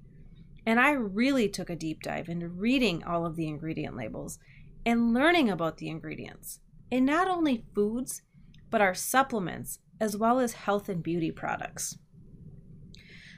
And 0.66 0.80
I 0.80 0.94
really 0.94 1.48
took 1.48 1.70
a 1.70 1.76
deep 1.76 2.02
dive 2.02 2.28
into 2.28 2.48
reading 2.48 3.04
all 3.04 3.24
of 3.24 3.36
the 3.36 3.48
ingredient 3.48 3.96
labels 3.96 4.40
and 4.84 5.14
learning 5.14 5.48
about 5.48 5.78
the 5.78 5.90
ingredients 5.90 6.60
in 6.90 7.06
not 7.06 7.28
only 7.28 7.66
foods, 7.76 8.24
but 8.72 8.82
our 8.82 8.96
supplements, 8.96 9.78
as 10.00 10.18
well 10.18 10.40
as 10.40 10.54
health 10.54 10.90
and 10.90 11.04
beauty 11.04 11.30
products. 11.30 12.00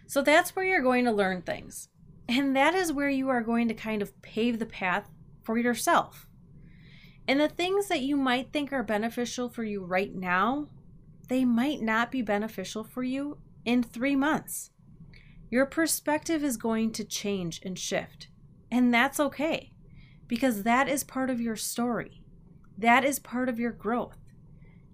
So 0.08 0.22
that's 0.22 0.56
where 0.56 0.64
you're 0.64 0.82
going 0.82 1.04
to 1.04 1.12
learn 1.12 1.42
things. 1.42 1.90
And 2.28 2.56
that 2.56 2.74
is 2.74 2.94
where 2.94 3.10
you 3.10 3.30
are 3.30 3.42
going 3.42 3.68
to 3.68 3.74
kind 3.74 4.02
of 4.02 4.22
pave 4.22 4.60
the 4.60 4.66
path 4.66 5.10
for 5.44 5.58
yourself. 5.58 6.28
And 7.28 7.40
the 7.40 7.50
things 7.50 7.88
that 7.88 8.02
you 8.02 8.16
might 8.16 8.52
think 8.52 8.74
are 8.74 8.84
beneficial 8.84 9.50
for 9.50 9.64
you 9.64 9.84
right 9.84 10.14
now, 10.14 10.68
they 11.30 11.46
might 11.46 11.82
not 11.82 12.12
be 12.12 12.22
beneficial 12.22 12.84
for 12.84 13.04
you 13.04 13.38
in 13.66 13.84
three 13.84 14.16
months. 14.16 14.72
Your 15.50 15.66
perspective 15.66 16.44
is 16.44 16.58
going 16.58 16.92
to 16.94 17.04
change 17.04 17.62
and 17.64 17.78
shift. 17.78 18.28
And 18.72 18.94
that's 18.94 19.20
okay 19.20 19.72
because 20.28 20.64
that 20.64 20.90
is 20.90 21.04
part 21.04 21.30
of 21.30 21.40
your 21.40 21.56
story. 21.56 22.24
That 22.78 23.06
is 23.06 23.20
part 23.20 23.50
of 23.50 23.60
your 23.60 23.72
growth. 23.72 24.18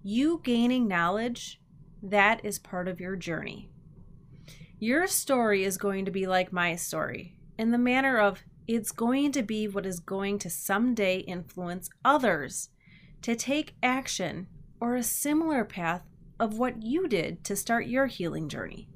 You 0.02 0.40
gaining 0.44 0.86
knowledge, 0.86 1.60
that 2.02 2.44
is 2.44 2.58
part 2.58 2.88
of 2.88 3.00
your 3.00 3.16
journey. 3.16 3.70
Your 4.82 5.06
story 5.06 5.62
is 5.64 5.76
going 5.76 6.06
to 6.06 6.10
be 6.10 6.26
like 6.26 6.54
my 6.54 6.74
story 6.74 7.36
in 7.58 7.70
the 7.70 7.76
manner 7.76 8.18
of 8.18 8.42
it's 8.66 8.92
going 8.92 9.30
to 9.32 9.42
be 9.42 9.68
what 9.68 9.84
is 9.84 10.00
going 10.00 10.38
to 10.38 10.48
someday 10.48 11.18
influence 11.18 11.90
others 12.02 12.70
to 13.20 13.36
take 13.36 13.74
action 13.82 14.46
or 14.80 14.96
a 14.96 15.02
similar 15.02 15.66
path 15.66 16.00
of 16.38 16.56
what 16.56 16.82
you 16.82 17.06
did 17.06 17.44
to 17.44 17.56
start 17.56 17.88
your 17.88 18.06
healing 18.06 18.48
journey. 18.48 18.88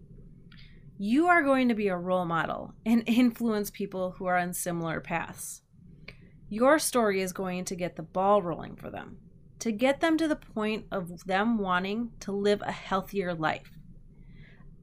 you 0.96 1.26
are 1.26 1.42
going 1.42 1.68
to 1.68 1.74
be 1.74 1.88
a 1.88 1.96
role 1.98 2.24
model 2.24 2.72
and 2.86 3.02
influence 3.06 3.68
people 3.68 4.12
who 4.12 4.24
are 4.24 4.38
on 4.38 4.54
similar 4.54 5.02
paths. 5.02 5.60
Your 6.48 6.78
story 6.78 7.20
is 7.20 7.34
going 7.34 7.66
to 7.66 7.76
get 7.76 7.96
the 7.96 8.02
ball 8.02 8.40
rolling 8.40 8.76
for 8.76 8.88
them, 8.88 9.18
to 9.58 9.70
get 9.70 10.00
them 10.00 10.16
to 10.16 10.26
the 10.28 10.36
point 10.36 10.86
of 10.90 11.24
them 11.24 11.58
wanting 11.58 12.12
to 12.20 12.32
live 12.32 12.62
a 12.62 12.72
healthier 12.72 13.34
life. 13.34 13.73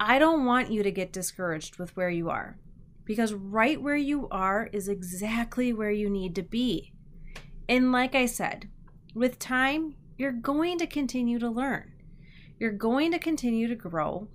I 0.04 0.18
don't 0.18 0.46
want 0.46 0.72
you 0.72 0.82
to 0.82 0.90
get 0.90 1.14
discouraged 1.14 1.78
with 1.78 1.96
where 1.96 2.10
you 2.10 2.32
are 2.32 2.58
because 3.06 3.36
right 3.36 3.80
where 3.80 3.96
you 3.96 4.28
are 4.32 4.68
is 4.74 4.88
exactly 4.88 5.74
where 5.74 5.92
you 5.92 6.10
need 6.10 6.34
to 6.34 6.42
be. 6.42 6.92
And 7.70 7.92
like 7.92 8.16
I 8.16 8.26
said, 8.26 8.68
with 9.14 9.38
time, 9.38 9.94
you're 10.18 10.32
going 10.32 10.80
to 10.80 10.88
continue 10.88 11.38
to 11.38 11.52
learn. 11.52 11.92
You're 12.58 12.72
going 12.72 13.12
to 13.12 13.20
continue 13.20 13.68
to 13.68 13.76
grow. 13.76 14.28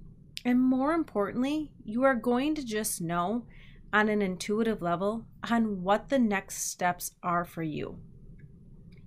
And 0.45 0.61
more 0.61 0.93
importantly, 0.93 1.73
you 1.85 2.05
are 2.05 2.15
going 2.15 2.55
to 2.55 2.65
just 2.65 3.01
know 3.01 3.45
on 3.93 4.09
an 4.09 4.23
intuitive 4.23 4.81
level 4.81 5.27
on 5.51 5.83
what 5.83 6.11
the 6.11 6.21
next 6.21 6.71
steps 6.71 7.17
are 7.25 7.45
for 7.45 7.65
you. 7.65 7.99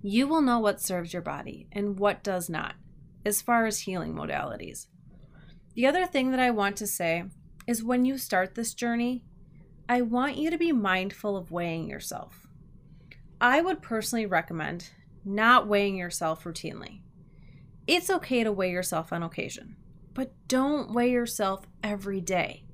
You 0.02 0.28
will 0.28 0.42
know 0.42 0.58
what 0.58 0.82
serves 0.82 1.14
your 1.14 1.22
body 1.22 1.68
and 1.72 1.98
what 1.98 2.22
does 2.22 2.50
not, 2.50 2.74
as 3.24 3.40
far 3.40 3.64
as 3.64 3.80
healing 3.80 4.12
modalities. 4.12 4.88
The 5.74 5.86
other 5.86 6.06
thing 6.06 6.30
that 6.30 6.40
I 6.40 6.50
want 6.50 6.76
to 6.78 6.86
say 6.86 7.24
is 7.66 7.84
when 7.84 8.04
you 8.04 8.18
start 8.18 8.54
this 8.54 8.74
journey, 8.74 9.22
I 9.88 10.02
want 10.02 10.36
you 10.36 10.50
to 10.50 10.58
be 10.58 10.72
mindful 10.72 11.36
of 11.36 11.50
weighing 11.50 11.88
yourself. 11.88 12.46
I 13.40 13.60
would 13.60 13.80
personally 13.80 14.26
recommend 14.26 14.90
not 15.24 15.66
weighing 15.66 15.96
yourself 15.96 16.44
routinely. 16.44 17.00
It's 17.86 18.10
okay 18.10 18.44
to 18.44 18.52
weigh 18.52 18.70
yourself 18.70 19.12
on 19.12 19.22
occasion, 19.22 19.76
but 20.14 20.32
don't 20.48 20.92
weigh 20.92 21.10
yourself 21.10 21.66
every 21.82 22.20
day. 22.20 22.64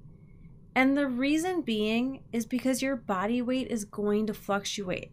And 0.75 0.97
the 0.97 1.07
reason 1.07 1.63
being 1.63 2.23
is 2.33 2.45
because 2.45 2.83
your 2.83 2.97
body 2.97 3.41
weight 3.41 3.69
is 3.69 3.85
going 3.85 4.27
to 4.27 4.35
fluctuate. 4.35 5.11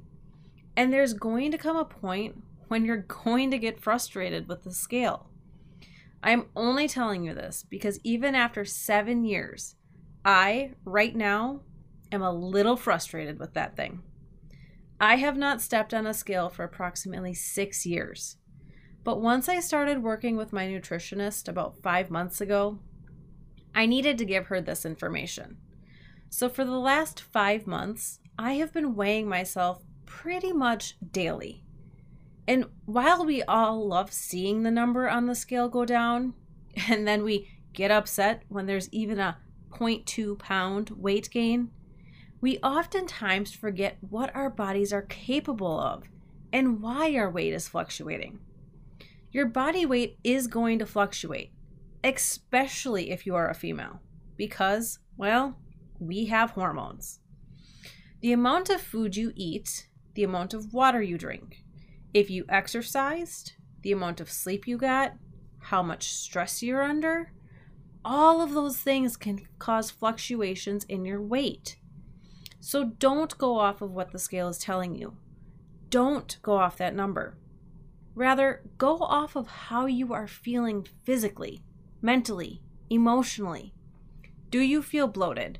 And 0.75 0.91
there's 0.91 1.13
going 1.13 1.51
to 1.51 1.57
come 1.57 1.77
a 1.77 1.85
point 1.85 2.43
when 2.67 2.83
you're 2.83 2.97
going 3.23 3.51
to 3.51 3.57
get 3.57 3.79
frustrated 3.79 4.47
with 4.47 4.63
the 4.63 4.73
scale. 4.73 5.29
I'm 6.23 6.45
only 6.55 6.87
telling 6.87 7.25
you 7.25 7.33
this 7.33 7.65
because 7.69 7.99
even 8.03 8.33
after 8.33 8.63
seven 8.63 9.25
years, 9.25 9.75
I, 10.23 10.71
right 10.85 11.13
now, 11.13 11.61
am 12.13 12.21
a 12.21 12.31
little 12.31 12.77
frustrated 12.77 13.39
with 13.39 13.53
that 13.55 13.75
thing. 13.75 14.01
I 15.01 15.17
have 15.17 15.35
not 15.35 15.61
stepped 15.61 15.93
on 15.93 16.07
a 16.07 16.13
scale 16.13 16.47
for 16.47 16.63
approximately 16.63 17.33
six 17.33 17.85
years. 17.85 18.37
But 19.03 19.21
once 19.21 19.49
I 19.49 19.59
started 19.59 20.01
working 20.01 20.37
with 20.37 20.53
my 20.53 20.65
nutritionist 20.65 21.49
about 21.49 21.81
five 21.83 22.09
months 22.09 22.39
ago, 22.39 22.79
I 23.75 23.85
needed 23.85 24.17
to 24.19 24.25
give 24.25 24.45
her 24.47 24.61
this 24.61 24.85
information. 24.85 25.57
So 26.29 26.47
for 26.47 26.63
the 26.63 26.79
last 26.79 27.19
five 27.19 27.67
months, 27.67 28.19
I 28.39 28.53
have 28.53 28.71
been 28.71 28.95
weighing 28.95 29.27
myself 29.27 29.83
pretty 30.05 30.53
much 30.53 30.95
daily. 31.11 31.65
And 32.47 32.65
while 32.85 33.25
we 33.25 33.41
all 33.43 33.87
love 33.87 34.11
seeing 34.11 34.63
the 34.63 34.71
number 34.71 35.09
on 35.09 35.27
the 35.27 35.35
scale 35.35 35.69
go 35.69 35.85
down, 35.85 36.33
and 36.89 37.07
then 37.07 37.23
we 37.23 37.49
get 37.73 37.91
upset 37.91 38.43
when 38.49 38.65
there's 38.65 38.89
even 38.91 39.19
a 39.19 39.37
0.2 39.71 40.37
pound 40.37 40.91
weight 40.91 41.29
gain, 41.31 41.71
we 42.41 42.57
oftentimes 42.59 43.53
forget 43.53 43.97
what 44.01 44.35
our 44.35 44.49
bodies 44.49 44.91
are 44.91 45.03
capable 45.03 45.79
of 45.79 46.03
and 46.51 46.81
why 46.81 47.15
our 47.15 47.29
weight 47.29 47.53
is 47.53 47.67
fluctuating. 47.67 48.39
Your 49.31 49.45
body 49.47 49.85
weight 49.85 50.19
is 50.23 50.47
going 50.47 50.77
to 50.79 50.85
fluctuate, 50.85 51.51
especially 52.03 53.11
if 53.11 53.25
you 53.25 53.33
are 53.33 53.49
a 53.49 53.55
female, 53.55 54.01
because, 54.37 54.99
well, 55.17 55.57
we 55.99 56.25
have 56.25 56.51
hormones. 56.51 57.19
The 58.21 58.33
amount 58.33 58.69
of 58.69 58.81
food 58.81 59.15
you 59.15 59.31
eat, 59.35 59.87
the 60.13 60.23
amount 60.23 60.53
of 60.53 60.73
water 60.73 61.01
you 61.01 61.17
drink, 61.17 61.62
if 62.13 62.29
you 62.29 62.45
exercised, 62.49 63.53
the 63.81 63.91
amount 63.91 64.21
of 64.21 64.31
sleep 64.31 64.67
you 64.67 64.77
got, 64.77 65.13
how 65.59 65.81
much 65.81 66.13
stress 66.13 66.61
you're 66.61 66.83
under, 66.83 67.31
all 68.05 68.41
of 68.41 68.53
those 68.53 68.77
things 68.77 69.17
can 69.17 69.47
cause 69.59 69.89
fluctuations 69.89 70.83
in 70.85 71.05
your 71.05 71.21
weight. 71.21 71.77
So 72.59 72.83
don't 72.83 73.37
go 73.37 73.57
off 73.57 73.81
of 73.81 73.91
what 73.91 74.11
the 74.11 74.19
scale 74.19 74.49
is 74.49 74.57
telling 74.57 74.95
you. 74.95 75.17
Don't 75.89 76.37
go 76.41 76.53
off 76.57 76.77
that 76.77 76.95
number. 76.95 77.37
Rather, 78.15 78.61
go 78.77 78.97
off 78.97 79.35
of 79.35 79.47
how 79.47 79.85
you 79.85 80.13
are 80.13 80.27
feeling 80.27 80.85
physically, 81.03 81.63
mentally, 82.01 82.61
emotionally. 82.89 83.73
Do 84.49 84.59
you 84.59 84.81
feel 84.81 85.07
bloated? 85.07 85.59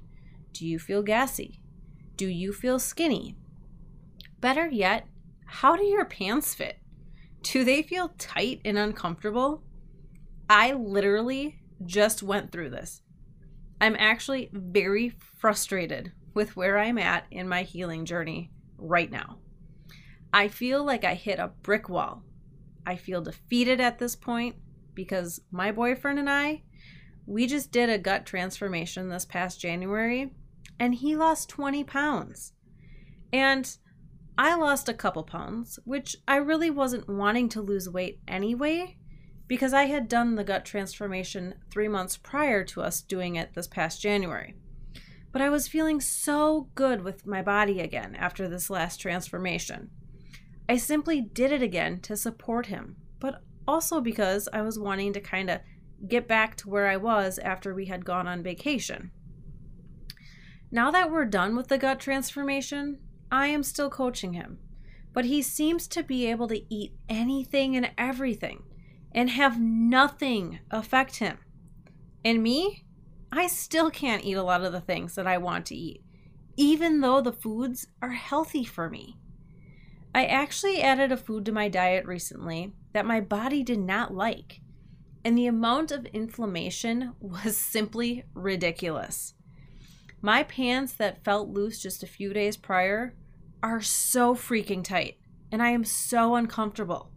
Do 0.52 0.68
you 0.68 0.78
feel 0.78 1.02
gassy? 1.02 1.60
Do 2.16 2.28
you 2.28 2.54
feel 2.54 2.78
skinny? 2.78 3.36
Better 4.40 4.68
yet, 4.68 5.08
how 5.46 5.76
do 5.76 5.84
your 5.84 6.06
pants 6.06 6.54
fit? 6.54 6.80
Do 7.42 7.64
they 7.64 7.82
feel 7.82 8.14
tight 8.18 8.62
and 8.64 8.78
uncomfortable? 8.78 9.64
I 10.50 10.74
literally 10.74 11.62
just 11.86 12.24
went 12.24 12.52
through 12.52 12.70
this. 12.70 13.02
I'm 13.82 13.96
actually 13.98 14.50
very 14.54 15.10
frustrated 15.40 16.12
with 16.34 16.56
where 16.56 16.78
I'm 16.78 16.98
at 16.98 17.26
in 17.32 17.48
my 17.48 17.64
healing 17.64 18.06
journey 18.06 18.52
right 18.78 19.12
now. 19.12 19.40
I 20.32 20.48
feel 20.48 20.84
like 20.84 21.04
I 21.04 21.14
hit 21.14 21.40
a 21.40 21.52
brick 21.62 21.90
wall. 21.90 22.24
I 22.86 22.96
feel 22.96 23.22
defeated 23.22 23.80
at 23.80 24.00
this 24.00 24.16
point 24.16 24.56
because 24.94 25.42
my 25.52 25.72
boyfriend 25.72 26.20
and 26.20 26.30
I, 26.30 26.64
we 27.26 27.46
just 27.48 27.72
did 27.72 27.90
a 27.90 27.98
gut 27.98 28.26
transformation 28.26 29.10
this 29.10 29.26
past 29.26 29.60
January 29.60 30.32
and 30.80 30.96
he 30.96 31.16
lost 31.16 31.50
20 31.50 31.84
pounds. 31.84 32.54
And 33.32 33.78
I 34.38 34.56
lost 34.56 34.90
a 34.90 34.94
couple 34.94 35.24
pounds, 35.24 35.78
which 35.86 36.16
I 36.28 36.38
really 36.38 36.72
wasn't 36.72 37.08
wanting 37.08 37.50
to 37.50 37.62
lose 37.62 37.88
weight 37.88 38.20
anyway 38.28 38.98
because 39.48 39.74
I 39.74 39.84
had 39.84 40.08
done 40.08 40.36
the 40.36 40.44
gut 40.44 40.66
transformation 40.66 41.56
three 41.70 41.88
months 41.88 42.18
prior 42.18 42.64
to 42.66 42.82
us 42.82 43.02
doing 43.02 43.36
it 43.36 43.54
this 43.54 43.68
past 43.68 44.02
January. 44.02 44.56
But 45.32 45.42
I 45.42 45.50
was 45.50 45.68
feeling 45.68 46.02
so 46.02 46.70
good 46.74 47.04
with 47.04 47.28
my 47.28 47.42
body 47.42 47.80
again 47.80 48.16
after 48.16 48.48
this 48.48 48.70
last 48.70 48.98
transformation. 48.98 49.92
I 50.68 50.78
simply 50.78 51.22
did 51.22 51.52
it 51.52 51.62
again 51.62 52.00
to 52.02 52.18
support 52.18 52.68
him, 52.68 52.96
but 53.20 53.42
also 53.68 54.02
because 54.02 54.50
I 54.52 54.62
was 54.62 54.80
wanting 54.80 55.14
to 55.14 55.20
kind 55.20 55.50
of 55.50 55.60
get 56.08 56.28
back 56.28 56.56
to 56.58 56.70
where 56.70 56.88
I 56.88 56.98
was 56.98 57.38
after 57.40 57.74
we 57.74 57.86
had 57.86 58.06
gone 58.06 58.28
on 58.28 58.44
vacation. 58.44 59.12
Now 60.72 60.90
that 60.92 61.12
we're 61.12 61.26
done 61.26 61.56
with 61.56 61.68
the 61.68 61.78
gut 61.78 62.00
transformation, 62.00 63.00
I 63.34 63.48
am 63.48 63.64
still 63.64 63.90
coaching 63.90 64.34
him, 64.34 64.60
but 65.12 65.26
he 65.26 65.42
seems 65.42 65.88
to 65.88 66.04
be 66.04 66.28
able 66.28 66.48
to 66.50 66.72
eat 66.72 66.94
anything 67.10 67.76
and 67.76 67.90
everything 67.98 68.62
and 69.12 69.28
have 69.32 69.60
nothing 69.60 70.60
affect 70.70 71.16
him. 71.16 71.40
And 72.24 72.44
me, 72.44 72.86
I 73.32 73.48
still 73.48 73.90
can't 73.90 74.24
eat 74.24 74.36
a 74.36 74.44
lot 74.44 74.64
of 74.64 74.72
the 74.72 74.82
things 74.82 75.16
that 75.16 75.26
I 75.26 75.40
want 75.40 75.66
to 75.66 75.76
eat, 75.76 76.04
even 76.58 77.02
though 77.02 77.22
the 77.22 77.34
foods 77.34 77.88
are 78.04 78.12
healthy 78.12 78.64
for 78.64 78.88
me. 78.88 79.18
I 80.14 80.26
actually 80.26 80.84
added 80.84 81.12
a 81.12 81.18
food 81.18 81.44
to 81.46 81.52
my 81.52 81.70
diet 81.70 82.06
recently 82.06 82.74
that 82.94 83.08
my 83.08 83.20
body 83.20 83.64
did 83.64 83.80
not 83.80 84.14
like, 84.14 84.62
and 85.26 85.36
the 85.36 85.48
amount 85.48 85.92
of 85.92 86.06
inflammation 86.06 87.14
was 87.20 87.58
simply 87.58 88.26
ridiculous. 88.36 89.34
My 90.22 90.44
pants 90.44 90.94
that 90.94 91.24
felt 91.24 91.50
loose 91.50 91.82
just 91.82 92.04
a 92.04 92.08
few 92.08 92.32
days 92.32 92.58
prior 92.58 93.16
are 93.64 93.82
so 93.82 94.36
freaking 94.36 94.84
tight, 94.84 95.18
and 95.52 95.64
I 95.64 95.70
am 95.70 95.86
so 95.86 96.36
uncomfortable. 96.36 97.12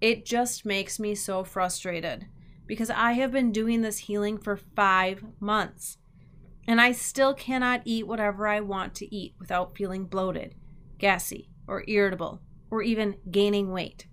It 0.00 0.26
just 0.26 0.66
makes 0.66 1.00
me 1.00 1.14
so 1.14 1.42
frustrated 1.42 2.26
because 2.66 2.90
I 2.90 3.12
have 3.12 3.32
been 3.32 3.50
doing 3.50 3.80
this 3.80 3.98
healing 3.98 4.36
for 4.38 4.56
five 4.76 5.24
months. 5.40 5.96
And 6.68 6.80
I 6.80 6.92
still 6.92 7.32
cannot 7.32 7.80
eat 7.86 8.06
whatever 8.06 8.46
I 8.46 8.60
want 8.60 8.94
to 8.96 9.14
eat 9.14 9.34
without 9.40 9.74
feeling 9.74 10.04
bloated, 10.04 10.54
gassy, 10.98 11.48
or 11.66 11.82
irritable, 11.88 12.42
or 12.70 12.82
even 12.82 13.16
gaining 13.30 13.72
weight. 13.72 14.06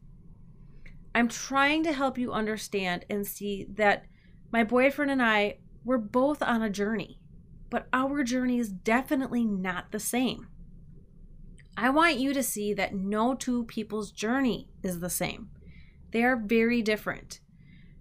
I'm 1.13 1.27
trying 1.27 1.83
to 1.83 1.91
help 1.91 2.17
you 2.17 2.31
understand 2.31 3.05
and 3.09 3.27
see 3.27 3.67
that 3.73 4.05
my 4.51 4.63
boyfriend 4.63 5.11
and 5.11 5.21
I 5.21 5.57
were 5.83 5.97
both 5.97 6.41
on 6.41 6.61
a 6.61 6.69
journey, 6.69 7.19
but 7.69 7.88
our 7.91 8.23
journey 8.23 8.59
is 8.59 8.69
definitely 8.69 9.43
not 9.43 9.91
the 9.91 9.99
same. 9.99 10.47
I 11.77 11.89
want 11.89 12.17
you 12.17 12.33
to 12.33 12.43
see 12.43 12.73
that 12.73 12.95
no 12.95 13.35
two 13.35 13.65
people's 13.65 14.11
journey 14.11 14.69
is 14.81 14.99
the 14.99 15.09
same. 15.09 15.49
They 16.11 16.23
are 16.23 16.38
very 16.38 16.81
different. 16.81 17.41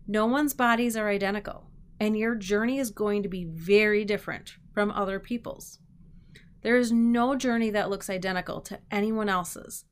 No 0.07 0.27
one's 0.27 0.55
bodies 0.55 0.97
are 0.97 1.09
identical, 1.09 1.71
and 1.99 2.17
your 2.17 2.35
journey 2.35 2.79
is 2.79 2.91
going 2.91 3.23
to 3.23 3.29
be 3.29 3.45
very 3.45 4.05
different 4.05 4.57
from 4.73 4.91
other 4.91 5.19
people's. 5.19 5.79
There 6.63 6.77
is 6.77 6.93
no 6.93 7.35
journey 7.35 7.71
that 7.71 7.91
looks 7.91 8.09
identical 8.09 8.61
to 8.63 8.79
anyone 8.91 9.29
else's. 9.29 9.85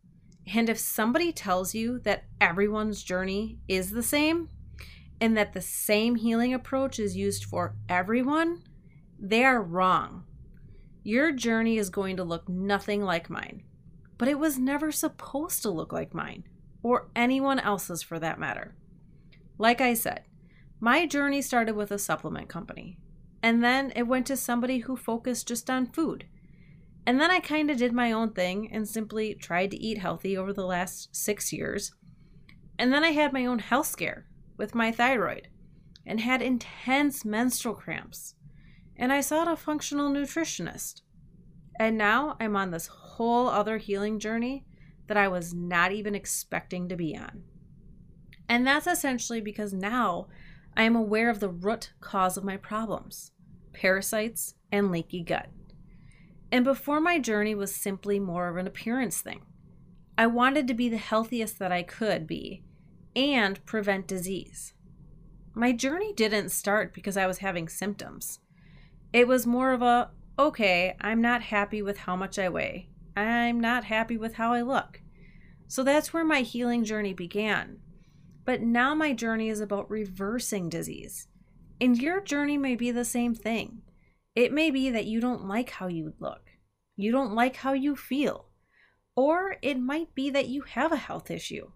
And 0.54 0.68
if 0.68 0.78
somebody 0.78 1.32
tells 1.32 1.74
you 1.74 1.98
that 2.00 2.24
everyone's 2.40 3.02
journey 3.02 3.58
is 3.68 3.90
the 3.90 4.02
same 4.02 4.48
and 5.20 5.36
that 5.36 5.52
the 5.52 5.60
same 5.60 6.16
healing 6.16 6.54
approach 6.54 6.98
is 6.98 7.16
used 7.16 7.44
for 7.44 7.76
everyone, 7.88 8.62
They 9.24 9.44
are 9.44 9.62
wrong. 9.62 10.24
Your 11.04 11.30
journey 11.30 11.78
is 11.78 11.90
going 11.90 12.16
to 12.16 12.24
look 12.24 12.48
nothing 12.48 13.02
like 13.02 13.30
mine, 13.30 13.62
but 14.22 14.28
it 14.28 14.38
was 14.38 14.56
never 14.56 14.92
supposed 14.92 15.62
to 15.62 15.68
look 15.68 15.92
like 15.92 16.14
mine, 16.14 16.44
or 16.84 17.08
anyone 17.16 17.58
else's 17.58 18.04
for 18.04 18.20
that 18.20 18.38
matter. 18.38 18.72
Like 19.58 19.80
I 19.80 19.94
said, 19.94 20.22
my 20.78 21.08
journey 21.08 21.42
started 21.42 21.74
with 21.74 21.90
a 21.90 21.98
supplement 21.98 22.48
company, 22.48 23.00
and 23.42 23.64
then 23.64 23.92
it 23.96 24.04
went 24.04 24.28
to 24.28 24.36
somebody 24.36 24.78
who 24.78 24.96
focused 24.96 25.48
just 25.48 25.68
on 25.68 25.86
food. 25.86 26.26
And 27.04 27.20
then 27.20 27.32
I 27.32 27.40
kind 27.40 27.68
of 27.68 27.78
did 27.78 27.92
my 27.92 28.12
own 28.12 28.32
thing 28.32 28.70
and 28.72 28.86
simply 28.86 29.34
tried 29.34 29.72
to 29.72 29.76
eat 29.76 29.98
healthy 29.98 30.36
over 30.36 30.52
the 30.52 30.66
last 30.66 31.08
six 31.16 31.52
years. 31.52 31.92
And 32.78 32.92
then 32.92 33.02
I 33.02 33.10
had 33.10 33.32
my 33.32 33.44
own 33.44 33.58
health 33.58 33.88
scare 33.88 34.28
with 34.56 34.72
my 34.72 34.92
thyroid 34.92 35.48
and 36.06 36.20
had 36.20 36.40
intense 36.40 37.24
menstrual 37.24 37.74
cramps. 37.74 38.36
And 38.96 39.12
I 39.12 39.20
sought 39.20 39.48
a 39.48 39.56
functional 39.56 40.12
nutritionist. 40.12 41.00
And 41.76 41.98
now 41.98 42.36
I'm 42.38 42.54
on 42.54 42.70
this 42.70 42.86
whole 43.22 43.46
other 43.46 43.78
healing 43.78 44.18
journey 44.18 44.64
that 45.06 45.16
I 45.16 45.28
was 45.28 45.54
not 45.54 45.92
even 45.92 46.16
expecting 46.16 46.88
to 46.88 46.96
be 46.96 47.16
on. 47.16 47.44
And 48.48 48.66
that's 48.66 48.88
essentially 48.88 49.40
because 49.40 49.72
now 49.72 50.26
I 50.76 50.82
am 50.82 50.96
aware 50.96 51.30
of 51.30 51.38
the 51.38 51.48
root 51.48 51.92
cause 52.00 52.36
of 52.36 52.42
my 52.42 52.56
problems 52.56 53.30
parasites 53.72 54.54
and 54.72 54.90
leaky 54.90 55.22
gut. 55.22 55.48
And 56.50 56.64
before 56.64 57.00
my 57.00 57.18
journey 57.18 57.54
was 57.54 57.74
simply 57.74 58.18
more 58.18 58.48
of 58.48 58.56
an 58.56 58.66
appearance 58.66 59.22
thing. 59.22 59.42
I 60.18 60.26
wanted 60.26 60.66
to 60.68 60.74
be 60.74 60.88
the 60.88 60.98
healthiest 60.98 61.58
that 61.60 61.72
I 61.72 61.84
could 61.84 62.26
be 62.26 62.64
and 63.16 63.64
prevent 63.64 64.08
disease. 64.08 64.74
My 65.54 65.72
journey 65.72 66.12
didn't 66.12 66.50
start 66.50 66.92
because 66.92 67.16
I 67.16 67.26
was 67.26 67.38
having 67.38 67.68
symptoms. 67.68 68.40
It 69.12 69.28
was 69.28 69.46
more 69.46 69.72
of 69.72 69.80
a, 69.80 70.10
okay, 70.38 70.96
I'm 71.00 71.22
not 71.22 71.42
happy 71.42 71.80
with 71.80 71.98
how 71.98 72.16
much 72.16 72.38
I 72.38 72.48
weigh. 72.50 72.88
I'm 73.16 73.60
not 73.60 73.84
happy 73.84 74.16
with 74.16 74.34
how 74.34 74.52
I 74.52 74.62
look. 74.62 75.00
So 75.68 75.82
that's 75.82 76.12
where 76.12 76.24
my 76.24 76.40
healing 76.40 76.84
journey 76.84 77.14
began. 77.14 77.78
But 78.44 78.62
now 78.62 78.94
my 78.94 79.12
journey 79.12 79.48
is 79.48 79.60
about 79.60 79.90
reversing 79.90 80.68
disease. 80.68 81.28
And 81.80 82.00
your 82.00 82.20
journey 82.20 82.58
may 82.58 82.76
be 82.76 82.90
the 82.90 83.04
same 83.04 83.34
thing. 83.34 83.82
It 84.34 84.52
may 84.52 84.70
be 84.70 84.90
that 84.90 85.06
you 85.06 85.20
don't 85.20 85.46
like 85.46 85.70
how 85.70 85.88
you 85.88 86.14
look, 86.18 86.50
you 86.96 87.12
don't 87.12 87.34
like 87.34 87.56
how 87.56 87.74
you 87.74 87.96
feel, 87.96 88.46
or 89.14 89.56
it 89.62 89.78
might 89.78 90.14
be 90.14 90.30
that 90.30 90.48
you 90.48 90.62
have 90.62 90.92
a 90.92 90.96
health 90.96 91.30
issue. 91.30 91.70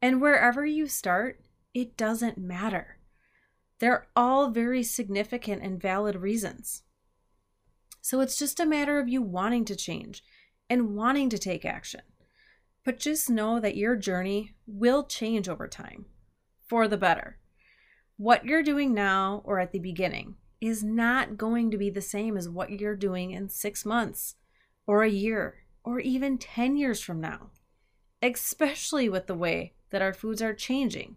And 0.00 0.20
wherever 0.20 0.64
you 0.64 0.86
start, 0.86 1.40
it 1.74 1.96
doesn't 1.96 2.38
matter. 2.38 2.98
They're 3.80 4.06
all 4.14 4.50
very 4.50 4.82
significant 4.82 5.62
and 5.62 5.80
valid 5.80 6.16
reasons. 6.16 6.82
So 8.00 8.20
it's 8.20 8.38
just 8.38 8.60
a 8.60 8.66
matter 8.66 8.98
of 8.98 9.08
you 9.08 9.22
wanting 9.22 9.64
to 9.66 9.76
change 9.76 10.22
and 10.70 10.94
wanting 10.94 11.28
to 11.28 11.38
take 11.38 11.64
action. 11.64 12.00
But 12.84 13.00
just 13.00 13.28
know 13.28 13.60
that 13.60 13.76
your 13.76 13.96
journey 13.96 14.54
will 14.66 15.04
change 15.04 15.48
over 15.48 15.68
time 15.68 16.06
for 16.66 16.88
the 16.88 16.96
better. 16.96 17.38
What 18.16 18.46
you're 18.46 18.62
doing 18.62 18.94
now 18.94 19.42
or 19.44 19.58
at 19.58 19.72
the 19.72 19.80
beginning 19.80 20.36
is 20.60 20.84
not 20.84 21.36
going 21.36 21.70
to 21.72 21.76
be 21.76 21.90
the 21.90 22.00
same 22.00 22.36
as 22.36 22.48
what 22.48 22.70
you're 22.70 22.96
doing 22.96 23.32
in 23.32 23.48
six 23.48 23.84
months 23.84 24.36
or 24.86 25.02
a 25.02 25.10
year 25.10 25.64
or 25.82 25.98
even 26.00 26.38
10 26.38 26.76
years 26.76 27.00
from 27.00 27.20
now, 27.20 27.50
especially 28.22 29.08
with 29.08 29.26
the 29.26 29.34
way 29.34 29.72
that 29.90 30.02
our 30.02 30.12
foods 30.12 30.40
are 30.40 30.54
changing 30.54 31.16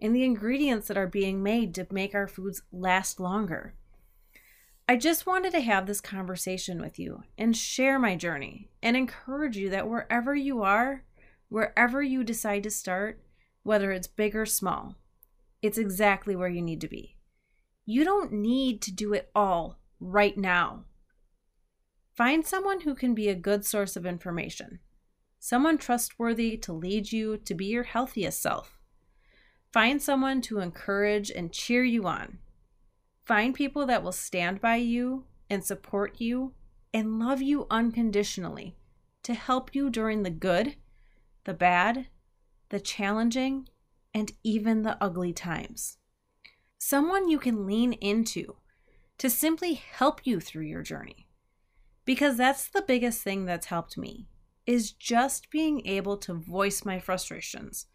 and 0.00 0.14
the 0.14 0.24
ingredients 0.24 0.88
that 0.88 0.96
are 0.96 1.06
being 1.06 1.42
made 1.42 1.74
to 1.74 1.86
make 1.90 2.14
our 2.14 2.28
foods 2.28 2.62
last 2.72 3.18
longer. 3.18 3.74
I 4.88 4.96
just 4.96 5.26
wanted 5.26 5.52
to 5.52 5.60
have 5.60 5.86
this 5.86 6.00
conversation 6.00 6.80
with 6.80 6.98
you 6.98 7.22
and 7.38 7.56
share 7.56 7.98
my 7.98 8.16
journey 8.16 8.70
and 8.82 8.96
encourage 8.96 9.56
you 9.56 9.70
that 9.70 9.88
wherever 9.88 10.34
you 10.34 10.62
are, 10.62 11.04
wherever 11.48 12.02
you 12.02 12.24
decide 12.24 12.64
to 12.64 12.70
start, 12.70 13.22
whether 13.62 13.92
it's 13.92 14.08
big 14.08 14.34
or 14.34 14.44
small, 14.44 14.96
it's 15.62 15.78
exactly 15.78 16.34
where 16.34 16.48
you 16.48 16.60
need 16.60 16.80
to 16.80 16.88
be. 16.88 17.16
You 17.86 18.04
don't 18.04 18.32
need 18.32 18.82
to 18.82 18.92
do 18.92 19.12
it 19.12 19.30
all 19.34 19.78
right 20.00 20.36
now. 20.36 20.84
Find 22.16 22.44
someone 22.44 22.80
who 22.80 22.94
can 22.94 23.14
be 23.14 23.28
a 23.28 23.34
good 23.34 23.64
source 23.64 23.96
of 23.96 24.04
information, 24.04 24.80
someone 25.38 25.78
trustworthy 25.78 26.56
to 26.58 26.72
lead 26.72 27.12
you 27.12 27.36
to 27.38 27.54
be 27.54 27.66
your 27.66 27.84
healthiest 27.84 28.42
self. 28.42 28.78
Find 29.72 30.02
someone 30.02 30.42
to 30.42 30.58
encourage 30.58 31.30
and 31.30 31.52
cheer 31.52 31.82
you 31.84 32.06
on. 32.06 32.38
Find 33.24 33.54
people 33.54 33.86
that 33.86 34.02
will 34.02 34.12
stand 34.12 34.60
by 34.60 34.76
you 34.76 35.24
and 35.48 35.64
support 35.64 36.20
you 36.20 36.54
and 36.92 37.18
love 37.18 37.40
you 37.40 37.66
unconditionally 37.70 38.76
to 39.22 39.34
help 39.34 39.74
you 39.74 39.90
during 39.90 40.22
the 40.22 40.30
good, 40.30 40.76
the 41.44 41.54
bad, 41.54 42.08
the 42.70 42.80
challenging, 42.80 43.68
and 44.12 44.32
even 44.42 44.82
the 44.82 45.02
ugly 45.02 45.32
times 45.32 45.98
someone 46.82 47.28
you 47.28 47.38
can 47.38 47.64
lean 47.64 47.92
into 47.92 48.56
to 49.16 49.30
simply 49.30 49.74
help 49.74 50.26
you 50.26 50.40
through 50.40 50.64
your 50.64 50.82
journey. 50.82 51.28
Because 52.04 52.36
that's 52.36 52.68
the 52.68 52.82
biggest 52.82 53.22
thing 53.22 53.44
that's 53.44 53.66
helped 53.66 53.96
me 53.96 54.26
is 54.66 54.90
just 54.90 55.48
being 55.48 55.86
able 55.86 56.16
to 56.16 56.34
voice 56.34 56.84
my 56.84 56.98
frustrations 56.98 57.86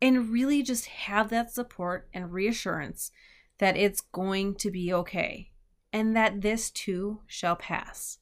and 0.00 0.30
really 0.30 0.62
just 0.62 0.86
have 0.86 1.28
that 1.28 1.52
support 1.52 2.08
and 2.14 2.32
reassurance 2.32 3.10
that 3.60 3.76
it's 3.76 4.00
going 4.00 4.54
to 4.56 4.70
be 4.70 4.92
okay 4.92 5.50
and 5.92 6.16
that 6.16 6.40
this 6.40 6.70
too 6.70 7.20
shall 7.26 7.56
pass. 7.56 8.18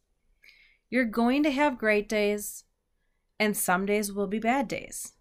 You're 0.90 1.04
going 1.04 1.42
to 1.44 1.50
have 1.50 1.78
great 1.78 2.08
days, 2.08 2.64
and 3.38 3.56
some 3.56 3.86
days 3.86 4.12
will 4.12 4.26
be 4.26 4.38
bad 4.38 4.68
days. 4.68 5.12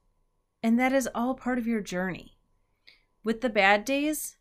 And 0.64 0.80
that 0.80 0.92
is 0.92 1.10
all 1.14 1.36
part 1.36 1.60
of 1.60 1.68
your 1.68 1.82
journey. 1.82 2.38
With 3.24 3.42
the 3.42 3.50
bad 3.50 3.86
days, 3.86 4.38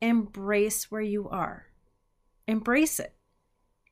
embrace 0.00 0.90
where 0.90 1.02
you 1.02 1.28
are. 1.28 1.66
Embrace 2.48 2.98
it. 2.98 3.14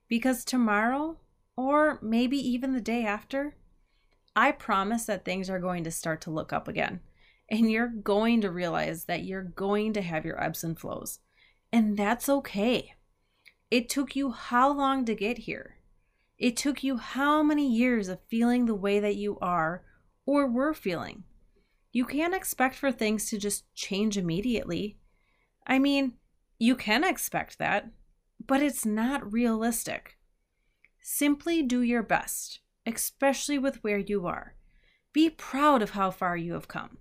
Because 0.09 0.45
tomorrow, 0.45 1.19
or 1.57 2.01
maybe 2.03 2.39
even 2.39 2.73
the 2.73 2.81
day 2.81 3.05
after, 3.05 3.55
I 4.35 4.51
promise 4.53 5.05
that 5.05 5.25
things 5.25 5.49
are 5.49 5.61
going 5.61 5.85
to 5.85 5.91
start 5.91 6.21
to 6.23 6.31
look 6.31 6.53
up 6.53 6.67
again. 6.67 7.01
And 7.51 7.71
you're 7.71 7.89
going 7.89 8.41
to 8.43 8.51
realize 8.51 9.05
that 9.07 9.25
you're 9.25 9.43
going 9.43 9.93
to 9.95 10.03
have 10.03 10.25
your 10.25 10.43
ebbs 10.43 10.63
and 10.63 10.79
flows. 10.79 11.19
And 11.73 11.97
that's 11.97 12.29
okay. 12.29 12.95
It 13.71 13.89
took 13.89 14.15
you 14.15 14.31
how 14.31 14.73
long 14.73 15.05
to 15.05 15.15
get 15.15 15.39
here? 15.39 15.77
It 16.39 16.57
took 16.57 16.83
you 16.83 16.97
how 16.97 17.43
many 17.43 17.69
years 17.69 18.09
of 18.09 18.21
feeling 18.29 18.67
the 18.67 18.75
way 18.75 18.99
that 19.01 19.17
you 19.17 19.39
are 19.41 19.85
or 20.27 20.47
were 20.47 20.75
feeling? 20.75 21.25
You 21.93 22.05
can't 22.05 22.35
expect 22.35 22.77
for 22.77 22.93
things 22.93 23.29
to 23.31 23.39
just 23.39 23.73
change 23.75 24.17
immediately. 24.17 24.97
I 25.67 25.79
mean, 25.79 26.15
you 26.59 26.77
can 26.77 27.05
expect 27.05 27.59
that, 27.59 27.91
but 28.45 28.63
it's 28.63 28.87
not 28.87 29.33
realistic. 29.33 30.19
Simply 31.03 31.63
do 31.63 31.83
your 31.83 32.03
best, 32.03 32.61
especially 32.87 33.59
with 33.59 33.83
where 33.83 33.99
you 33.99 34.27
are. 34.27 34.55
Be 35.13 35.31
proud 35.31 35.83
of 35.83 35.91
how 35.91 36.11
far 36.11 36.37
you 36.37 36.55
have 36.55 36.69
come. 36.69 36.99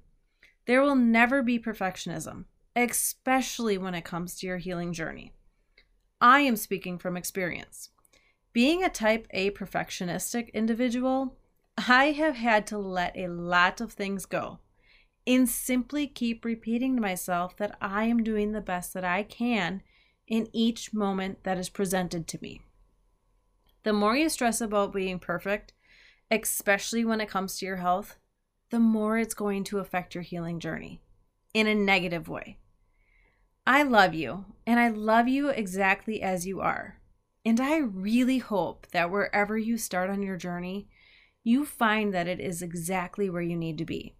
There 0.69 0.84
will 0.84 0.95
never 0.95 1.41
be 1.41 1.58
perfectionism, 1.58 2.45
especially 2.75 3.75
when 3.79 3.95
it 3.95 4.05
comes 4.05 4.36
to 4.36 4.45
your 4.45 4.60
healing 4.60 4.93
journey. 4.93 5.34
I 6.21 6.41
am 6.41 6.55
speaking 6.55 6.99
from 6.99 7.17
experience. 7.17 7.89
Being 8.53 8.84
a 8.84 8.89
type 8.89 9.25
A 9.32 9.49
perfectionistic 9.49 10.53
individual, 10.53 11.39
I 11.75 12.12
have 12.12 12.36
had 12.36 12.67
to 12.67 12.77
let 12.77 13.17
a 13.17 13.29
lot 13.29 13.82
of 13.82 13.93
things 13.93 14.27
go 14.27 14.60
and 15.25 15.49
simply 15.49 16.05
keep 16.05 16.45
repeating 16.45 16.95
to 16.97 17.01
myself 17.01 17.58
that 17.58 17.75
I 17.82 18.03
am 18.03 18.21
doing 18.21 18.51
the 18.51 18.62
best 18.62 18.93
that 18.93 19.03
I 19.03 19.23
can 19.23 19.82
in 20.27 20.49
each 20.53 20.93
moment 20.93 21.45
that 21.45 21.58
is 21.58 21.69
presented 21.69 22.27
to 22.27 22.39
me. 22.43 22.62
The 23.82 23.93
more 23.93 24.15
you 24.15 24.29
stress 24.29 24.62
about 24.62 24.93
being 24.93 25.17
perfect, 25.17 25.73
especially 26.29 27.03
when 27.03 27.21
it 27.21 27.27
comes 27.27 27.58
to 27.58 27.65
your 27.65 27.77
health, 27.77 28.19
the 28.69 28.79
more 28.79 29.17
it's 29.17 29.34
going 29.34 29.63
to 29.65 29.79
affect 29.79 30.13
your 30.13 30.23
healing 30.23 30.60
journey 30.60 31.01
in 31.53 31.67
a 31.67 31.75
negative 31.75 32.27
way. 32.27 32.58
I 33.65 33.84
love 33.84 34.13
you, 34.13 34.45
and 34.65 34.79
I 34.79 34.89
love 34.89 35.27
you 35.27 35.49
exactly 35.49 36.21
as 36.21 36.47
you 36.47 36.62
are. 36.62 36.99
And 37.45 37.60
I 37.60 37.77
really 37.77 38.39
hope 38.39 38.88
that 38.91 39.12
wherever 39.12 39.58
you 39.58 39.77
start 39.77 40.10
on 40.10 40.21
your 40.21 40.38
journey, 40.38 40.88
you 41.43 41.65
find 41.65 42.13
that 42.13 42.27
it 42.27 42.39
is 42.39 42.62
exactly 42.62 43.29
where 43.29 43.41
you 43.41 43.55
need 43.55 43.77
to 43.77 43.86
be. 43.86 44.15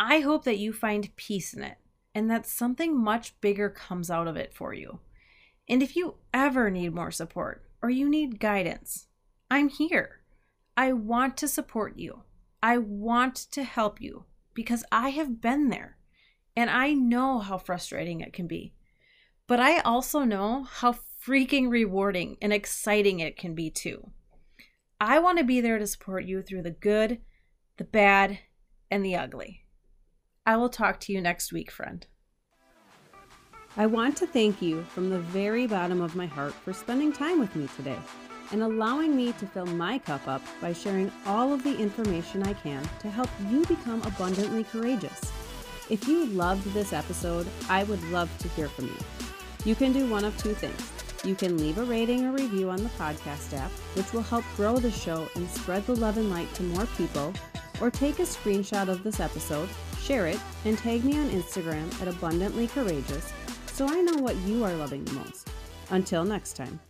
I 0.00 0.20
hope 0.20 0.44
that 0.44 0.58
you 0.58 0.72
find 0.72 1.14
peace 1.16 1.54
in 1.54 1.62
it 1.62 1.78
and 2.14 2.30
that 2.30 2.46
something 2.46 2.98
much 2.98 3.40
bigger 3.40 3.70
comes 3.70 4.10
out 4.10 4.26
of 4.26 4.36
it 4.36 4.52
for 4.52 4.74
you. 4.74 5.00
And 5.68 5.82
if 5.82 5.94
you 5.94 6.16
ever 6.34 6.70
need 6.70 6.94
more 6.94 7.10
support 7.10 7.64
or 7.80 7.90
you 7.90 8.08
need 8.08 8.40
guidance, 8.40 9.06
I'm 9.50 9.68
here. 9.68 10.20
I 10.76 10.92
want 10.92 11.36
to 11.38 11.48
support 11.48 11.98
you. 11.98 12.22
I 12.62 12.78
want 12.78 13.34
to 13.52 13.64
help 13.64 14.00
you 14.00 14.24
because 14.54 14.84
I 14.92 15.08
have 15.10 15.40
been 15.40 15.68
there 15.68 15.98
and 16.54 16.70
I 16.70 16.92
know 16.92 17.40
how 17.40 17.58
frustrating 17.58 18.20
it 18.20 18.32
can 18.32 18.46
be. 18.46 18.74
But 19.48 19.58
I 19.58 19.80
also 19.80 20.20
know 20.20 20.64
how 20.64 20.94
freaking 21.26 21.70
rewarding 21.70 22.36
and 22.40 22.52
exciting 22.52 23.20
it 23.20 23.36
can 23.36 23.54
be 23.54 23.70
too. 23.70 24.10
I 25.00 25.18
want 25.18 25.38
to 25.38 25.44
be 25.44 25.60
there 25.60 25.78
to 25.78 25.86
support 25.86 26.24
you 26.24 26.42
through 26.42 26.62
the 26.62 26.70
good, 26.70 27.18
the 27.76 27.84
bad, 27.84 28.38
and 28.90 29.04
the 29.04 29.16
ugly. 29.16 29.64
I 30.46 30.56
will 30.56 30.68
talk 30.68 31.00
to 31.00 31.12
you 31.12 31.20
next 31.20 31.52
week, 31.52 31.70
friend. 31.70 32.06
I 33.76 33.86
want 33.86 34.16
to 34.18 34.26
thank 34.26 34.60
you 34.62 34.84
from 34.84 35.10
the 35.10 35.18
very 35.18 35.66
bottom 35.66 36.00
of 36.00 36.14
my 36.14 36.26
heart 36.26 36.52
for 36.52 36.72
spending 36.72 37.12
time 37.12 37.40
with 37.40 37.56
me 37.56 37.68
today 37.76 37.98
and 38.52 38.62
allowing 38.62 39.16
me 39.16 39.32
to 39.32 39.46
fill 39.46 39.66
my 39.66 39.98
cup 39.98 40.26
up 40.28 40.42
by 40.60 40.72
sharing 40.72 41.10
all 41.26 41.52
of 41.52 41.64
the 41.64 41.76
information 41.76 42.42
I 42.42 42.52
can 42.52 42.82
to 43.00 43.10
help 43.10 43.30
you 43.50 43.64
become 43.66 44.02
abundantly 44.02 44.64
courageous. 44.64 45.20
If 45.90 46.06
you 46.06 46.26
loved 46.26 46.64
this 46.72 46.92
episode, 46.92 47.46
I 47.68 47.84
would 47.84 48.02
love 48.10 48.30
to 48.38 48.48
hear 48.50 48.68
from 48.68 48.86
you. 48.86 48.98
You 49.64 49.74
can 49.74 49.92
do 49.92 50.08
one 50.08 50.24
of 50.24 50.36
two 50.38 50.54
things. 50.54 50.90
You 51.24 51.34
can 51.34 51.56
leave 51.56 51.78
a 51.78 51.84
rating 51.84 52.24
or 52.26 52.32
review 52.32 52.70
on 52.70 52.82
the 52.82 52.90
podcast 52.90 53.56
app, 53.56 53.70
which 53.94 54.12
will 54.12 54.22
help 54.22 54.44
grow 54.56 54.76
the 54.76 54.90
show 54.90 55.28
and 55.34 55.48
spread 55.48 55.86
the 55.86 55.96
love 55.96 56.18
and 56.18 56.30
light 56.30 56.52
to 56.54 56.62
more 56.62 56.86
people, 56.98 57.32
or 57.80 57.90
take 57.90 58.18
a 58.18 58.22
screenshot 58.22 58.88
of 58.88 59.02
this 59.02 59.20
episode, 59.20 59.68
share 60.00 60.26
it, 60.26 60.40
and 60.64 60.76
tag 60.78 61.04
me 61.04 61.18
on 61.18 61.30
Instagram 61.30 62.00
at 62.00 62.08
Abundantly 62.08 62.66
Courageous 62.68 63.32
so 63.72 63.88
I 63.88 64.00
know 64.02 64.18
what 64.18 64.36
you 64.38 64.64
are 64.64 64.74
loving 64.74 65.04
the 65.04 65.14
most. 65.14 65.48
Until 65.90 66.24
next 66.24 66.54
time. 66.56 66.80